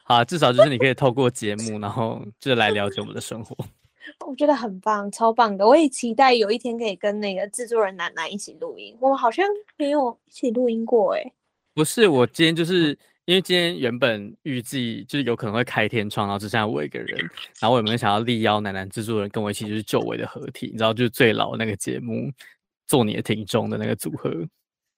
[0.10, 3.55] 啊，至少就是你可以透过节目，然后就来了解我们的生活。
[4.26, 5.68] 我觉得很棒，超棒的。
[5.68, 8.97] 我也期待有一天可以跟那个制作人楠楠一起录音。
[8.99, 9.45] 我们好像
[9.78, 11.32] 没有一起录音过哎。
[11.76, 17.16] 不是，我今天就是因为今天原本预计就是有可能会开天窗，然后只剩下我一个人，
[17.60, 20.66] 然后我有没有想要力邀楠楠制作人跟我一起就是久违的合体？
[20.72, 22.32] 你知道，就是最老的那个节目，
[22.88, 24.32] 做你的听众的那个组合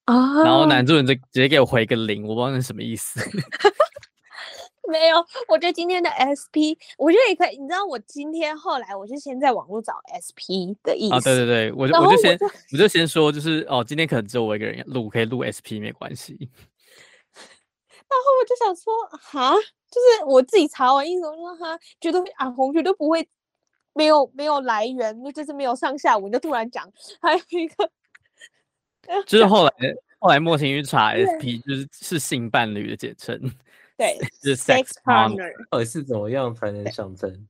[0.06, 3.20] 啊，然后男主人就直接给我回个零，我不知道那是什么意思。
[4.92, 5.18] 没有，
[5.48, 7.58] 我觉得今天的 SP，我觉得也可以。
[7.58, 11.16] 你知道，我今天后来我是先在网络找 SP 的意思。
[11.16, 12.38] 啊，对对对，我就我就先
[12.74, 16.34] 我就先说，就是哦，今天可能只有我一个人录，可以录 SP 没关系。
[18.12, 23.26] 然后我就想说，哈，就是我自己查完意思，我说哈，绝对阿红绝对不会
[23.94, 26.92] 没有没有来源，就是没有上下文就突然讲。
[27.22, 27.90] 还有一个，
[29.26, 29.72] 就是后 来
[30.20, 33.40] 后来莫晴玉查 SP，就是是性伴侣的简称。
[34.02, 37.48] 对，是 sex partner，到底是怎么样才能想成？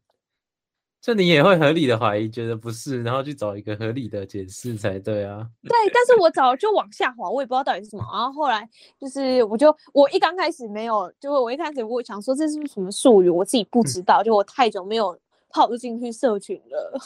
[0.99, 5.47] 就你也会合理的怀疑，觉得不是，然后去找一个合理的解释才对啊。
[5.63, 8.03] 对，但是我早就往下滑，我也不知道到底是什么。
[8.11, 8.67] 然后后来
[8.99, 15.17] 就是，我就我一刚开始没有，就我一开始我想说这是什么术语，我自己不知道，就我太久没有
[15.49, 16.99] 泡入进去社群了。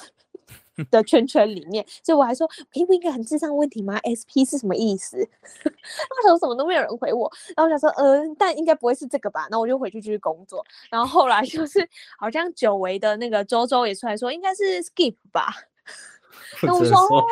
[0.91, 5.17] 的圈圈里面，所以我还说，可以问一个很智商的问题吗？SP 是什么意思？
[5.63, 9.47] 那时候什么都没有人回我，然后我想说，嗯、呃，但应该不会是这个吧？
[9.49, 10.65] 那我就回去继续工作。
[10.89, 11.88] 然后后来就是
[12.19, 15.53] 好像久违的那个周周也出来说，应该是 skip 吧。
[16.61, 17.26] 那我说，说，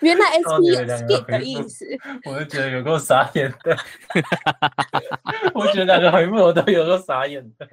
[0.00, 1.86] 原来 SP 有 skip 的意思。
[2.24, 3.76] 我就觉得有够傻眼的。
[5.54, 7.68] 我觉得两个回复我都有够傻眼的。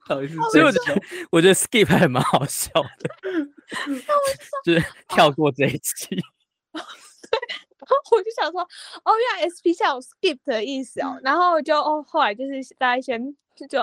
[0.00, 3.10] 好意思，所以我觉得我觉得 skip 还蛮好笑的。
[4.64, 6.20] 就是跳过这一期，对，
[6.72, 13.80] 然后我就想说，哦，原来 SP 像有 skip 的意思哦，然后就哦，后来就是大家先就就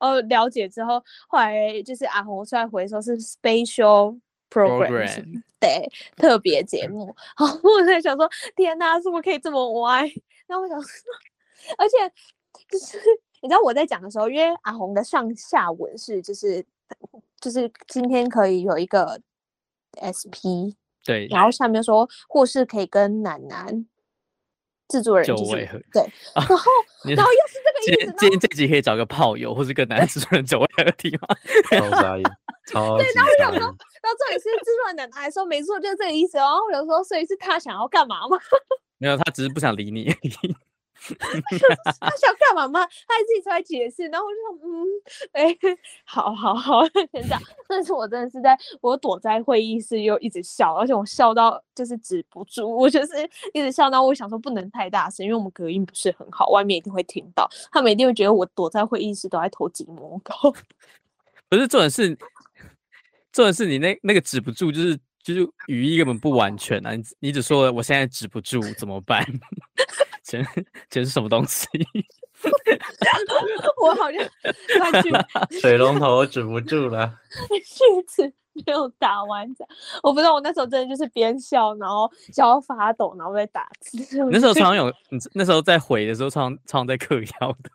[0.00, 4.18] 哦了解之后，后来就是阿红出来回说是 special
[4.50, 10.02] program，, program 对，特别节目，然后我在想说，天哪，怎么可以这么歪？
[10.48, 10.88] 然后我想说，
[11.76, 11.96] 而且
[12.68, 12.98] 就是
[13.46, 16.64] 你知道我在讲的时候，因为阿红的上下文是就是。
[17.40, 19.20] 就是今天可以有一个
[20.00, 20.72] SP，
[21.04, 23.86] 对，然后下面说或是可以跟楠楠
[24.88, 25.52] 制作人就是
[25.92, 26.56] 对，然后
[27.04, 28.14] 然后又是这个意思。
[28.18, 31.28] 今天这集可以找个炮友，或是跟楠楠制作人久违合体吗？
[31.68, 32.24] 超傻眼，
[32.68, 33.76] 超对，然后我想说，然后
[34.16, 36.38] 这里是制作人楠楠还说没错，就是这个意思。
[36.38, 38.38] 然后我有时候所以是他想要干嘛吗？
[38.98, 40.14] 没有，他只是不想理你。
[42.00, 42.80] 他想干嘛吗？
[43.06, 44.86] 他还自己出来解释，然后我就说，嗯，
[45.32, 45.56] 哎、
[46.04, 47.40] 好 好好， 先这样。
[47.68, 53.12] 但是我真的是在我躲在会议室又一直笑，而且我笑到就是止不住，我就是
[53.52, 60.54] 一直笑到我想说不能太大声，因为我们隔音不是很好，外面一定会听到，他们一定会觉得我躲在会议室都在偷鸡摸狗。
[61.48, 62.08] 不是，重点是，
[63.32, 66.94] 重点是你那那个止不住，就是就是语义根本不完全啊！
[66.94, 69.26] 你你只说了我现在止不住怎么办？
[70.22, 70.46] 钱
[70.88, 71.66] 钱是什么东西？
[73.82, 74.24] 我好像
[74.78, 75.10] 乱句，
[75.58, 77.12] 水龙头止不住了。
[77.48, 79.48] 句子没有打完，
[80.04, 80.32] 我不知道。
[80.32, 83.98] 我那时候真的就是边笑，然后笑到发抖，然后在打字。
[84.30, 84.92] 那时候常常有，
[85.32, 87.70] 那时候在回的时候，常常常在嗑药的。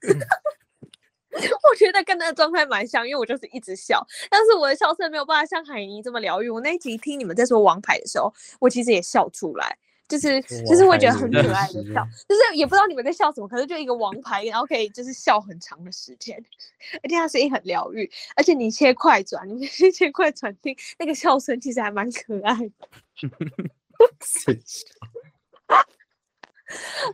[1.70, 6.50] 我觉得跟那个状态蛮像，因为我就是一直笑，但是我的笑声没有办法像海尼这么疗愈。
[6.50, 9.78] 我那一集听你们在说王牌的时候，我其实也笑出来。
[10.08, 16.36] 就是就是会觉得很可爱的笑，就是也不知道你们在笑什么，可是就一个王牌，然后可以就是笑很长的时间，
[17.02, 22.72] 而且他声音很疗愈，而且你切快转，你 切快转听那个笑声其实还蛮可爱的。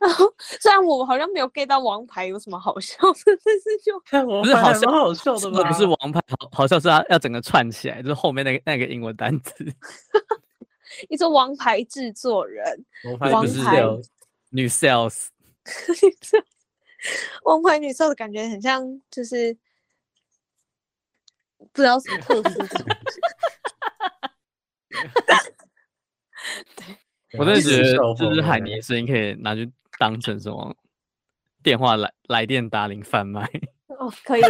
[0.01, 3.99] 然后虽然我好像没有 get 到王牌有什么好笑的， 但是就
[4.41, 5.64] 不是好笑好笑的吗？
[5.70, 9.53] 不是王牌好好笑，是他要整个串起来，就是后面那个那个英文单词。
[11.10, 12.86] 你说王牌制作人，
[13.20, 13.82] 王牌
[14.49, 15.28] 女 sales，
[17.43, 19.55] 王牌女 sales 感觉很像，就是
[21.58, 22.84] 不知道什么特殊的东西。
[27.38, 30.76] 我真的觉得，就是海霓声音可以拿去当成什么
[31.64, 33.50] 电话来来电打铃贩卖。
[33.88, 34.42] 哦，可以。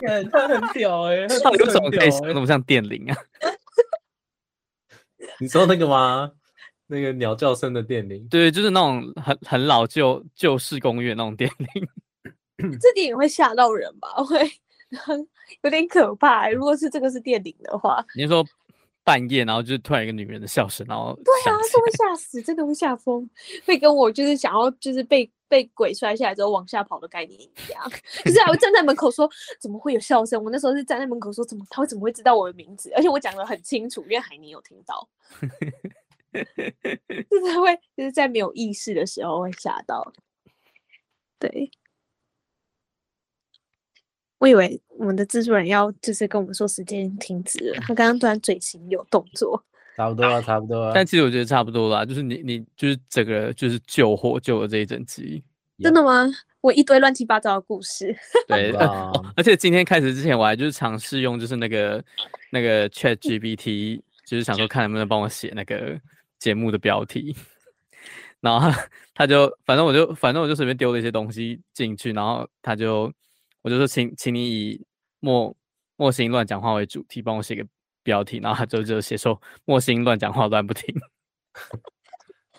[0.00, 3.16] 可以他很屌哎、欸，他有什么可以那么像电铃啊？
[5.38, 6.30] 你说那个吗？
[6.86, 8.26] 那个鸟叫声的电铃？
[8.28, 11.88] 对，就是那种很很老旧旧式公寓那种电铃。
[12.80, 14.08] 这电影会吓到人吧？
[14.24, 14.38] 会
[15.62, 16.50] 有点可怕、欸。
[16.50, 18.44] 如果是这个是电铃的话，你说
[19.04, 23.28] 半夜，然后就是突然一个女人的笑声，然后对啊，是会吓死，真的会吓疯，
[23.64, 25.30] 会跟我就是想要就是被。
[25.46, 27.88] 被鬼摔下来之后往下跑的概念一样，
[28.24, 29.30] 可是还会站在门口说
[29.60, 30.42] 怎么会有笑声？
[30.42, 32.90] 我那时候是站在门口说怎么他会怎么会知道我的名字？
[32.96, 35.08] 而且我讲的很清楚，因为海霓有听到，
[36.32, 40.12] 就是会就是在没有意识的时候会吓到。
[41.38, 41.70] 对，
[44.38, 49.62] 我以为我们的制作人要就是跟我们说时间停止了，他刚刚突然嘴型有动作，
[49.96, 50.92] 差不多了，差不多了。
[50.94, 55.42] 但其实我觉得差不多啦，就是你你就是整个就是救火救了这一整集。
[55.80, 56.30] 真的吗？
[56.60, 58.16] 我一堆乱七八糟的故事。
[58.46, 62.02] 对、哦， 而且今天开始之前，我还就是尝试用就是那个
[62.50, 66.00] 那个 Chat GPT，就是想说看能不能帮我写那个
[66.38, 67.36] 节目的标题。
[68.40, 73.12] 然后他他就反正我就反正我就随便丢了一些东西进去，然后他就
[73.64, 74.86] 我就说请请你以
[75.20, 75.52] 莫
[75.96, 77.66] 莫心乱讲话为主题，帮我写个
[78.02, 78.38] 标题。
[78.38, 80.94] 然后他就就写说莫心乱讲话乱不停。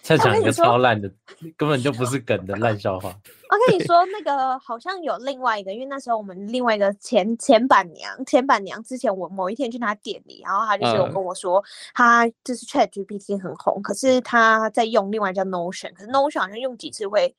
[0.02, 1.12] 再讲一个超烂的，
[1.58, 3.10] 根本就不是梗的烂笑话。
[3.10, 11.64] 我跟你说，那个好像有另外一个，因为那时候我们另外一个前前板娘，前板娘之前我某一天去她店里，然后她就是有跟我说，
[11.96, 17.36] 她就是 Chat GPT 很红，可是她在用另外一叫 Notion，可是 Notion 好像用几次会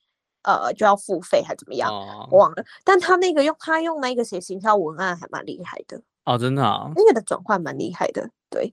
[0.47, 1.93] 呃就要付费还怎么样，
[2.31, 2.65] 我忘了。
[2.83, 8.73] 但他那个用他用那个写行销文案还蛮厉害的哦，真的啊，那个的转换蛮厉害的，对。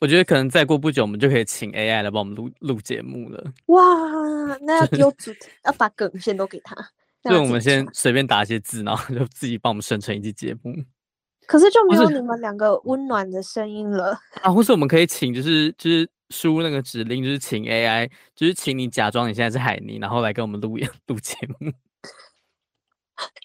[0.00, 3.44] 我觉得可能再过不久，我们就可以请 AI 来帮我们录录节目了。
[3.66, 3.84] 哇，
[4.62, 6.74] 那要丢主题，要把梗先都给他。
[7.22, 10.74] 就，我们先随便打一些字，然后就自己帮我们生成一期节目。
[11.46, 14.50] 可是就没有你们两个温暖的声音了啊！
[14.50, 20.76] 或是我们可以请，就是就是输入那个指令，就是请 AI，就是请你假装你现在是海尼，然后来跟我们录
[21.06, 21.70] 录节目，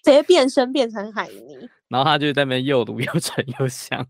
[0.02, 4.04] 直接变身变成海尼， 然后他就在那边又读又沉又香。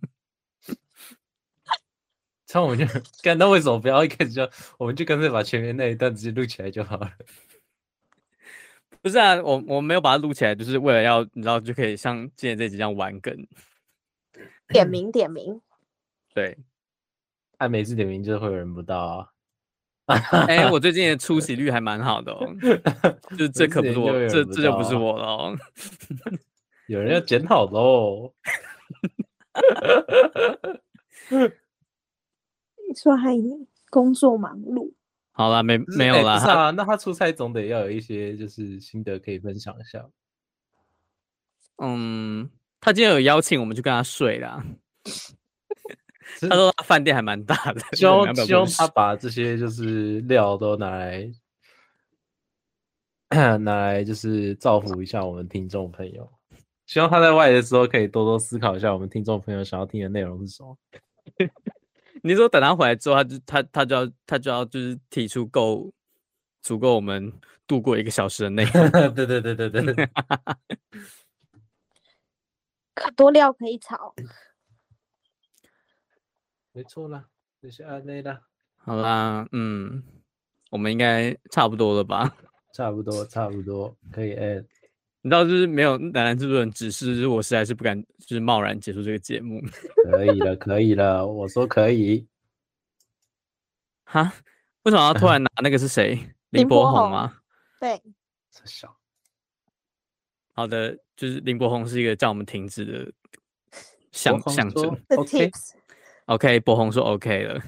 [2.55, 2.87] 那我们就
[3.23, 7.13] 干，那为什么不要一开始就，我们就干脆把前面那一段直接录起来就好了？
[9.03, 13.47] 不是啊，我我没有把它录起来，就是为了要你知道就可以像今天这集这样玩梗。
[14.69, 15.61] 点名点名，
[16.35, 16.57] 对，
[17.59, 19.29] 按每次点名就是会有人不到啊。
[20.47, 22.49] 哎、欸，我最近的 出席率还蛮好的哦，
[23.37, 25.55] 就这可不是我，这这就不是我了哦。
[26.87, 28.33] 有人要检讨喽。
[32.89, 34.91] 你说海霓工作忙碌，
[35.33, 36.39] 好啦，没没有啦。
[36.39, 40.09] 是啊，那他出差总得要有一些就是心得可以分享一下。
[41.83, 42.49] 嗯，
[42.81, 44.65] 他今天有邀请我们去跟他睡啦。
[46.49, 51.31] 他说他饭店还蛮大的，希望 希望他把这些就是料都拿来
[53.59, 56.31] 拿来就是造福一下我们听众朋友。
[56.87, 60.77] 希望他在外的时候可以多多思考一下我们听众朋友想要听的内容是什么。
[62.23, 65.93] 你说等他回来之后，他就他他就要他就要就是提出够
[66.63, 67.31] 足够我们
[67.67, 68.91] 度过一个小时的内容。
[69.15, 70.09] 对对对对对，
[72.95, 74.15] 可多料可以炒。
[76.79, 77.25] 没错啦，
[77.61, 78.41] 就是阿内啦。
[78.77, 80.01] 好啦，嗯，
[80.71, 82.33] 我们应该差不多了吧？
[82.73, 84.35] 差不多，差不多可以。
[84.35, 84.55] 哎，
[85.21, 89.61] 你知道就是没有男男制作人指示，就是我实在是不敢就是贸然结束这个节目。
[90.09, 92.25] 可以了，可以了，我说可以。
[94.05, 94.33] 哈？
[94.85, 96.17] 为什么要突然 拿那个是谁？
[96.51, 97.41] 林柏宏吗？
[97.81, 98.01] 对。
[100.55, 103.13] 好的，就是林柏宏是一个叫我们停止的
[104.13, 104.97] 象象征。
[105.17, 105.51] OK。
[106.29, 107.63] OK，博宏说 OK 了。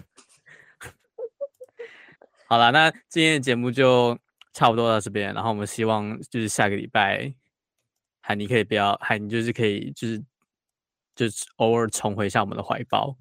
[2.48, 4.18] 好了，那今天的节目就
[4.54, 7.34] 差不多到这边，然后我们希望就是下个礼拜，
[8.20, 10.24] 海尼可以不要，海尼就是可以就是。
[11.16, 13.14] 就是偶尔重回一下我们的怀抱。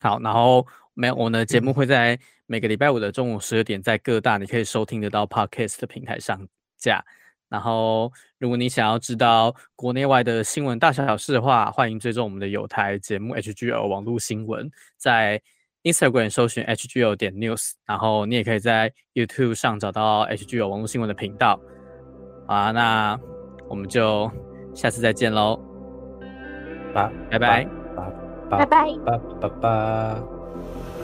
[0.00, 7.04] 好，然后没有，我们的节目会在每个礼拜五的中午十二点，在各大你可以收听得到 Podcast 的平台上架。
[7.48, 15.40] 然后，如果你想要知道国内外的新闻大小小事的话，欢迎追踪我们的有台节目 HGL 网络新闻，在
[15.82, 21.58] Instagram 搜寻 HGL 点 News，然后你也可以在 YouTube 上找到 HGL 网络新闻的频道。
[22.46, 23.18] 好啊，那
[23.68, 24.30] 我们就
[24.74, 25.58] 下次再见喽。
[26.94, 27.68] 拜拜拜
[28.50, 30.97] 拜拜拜拜拜。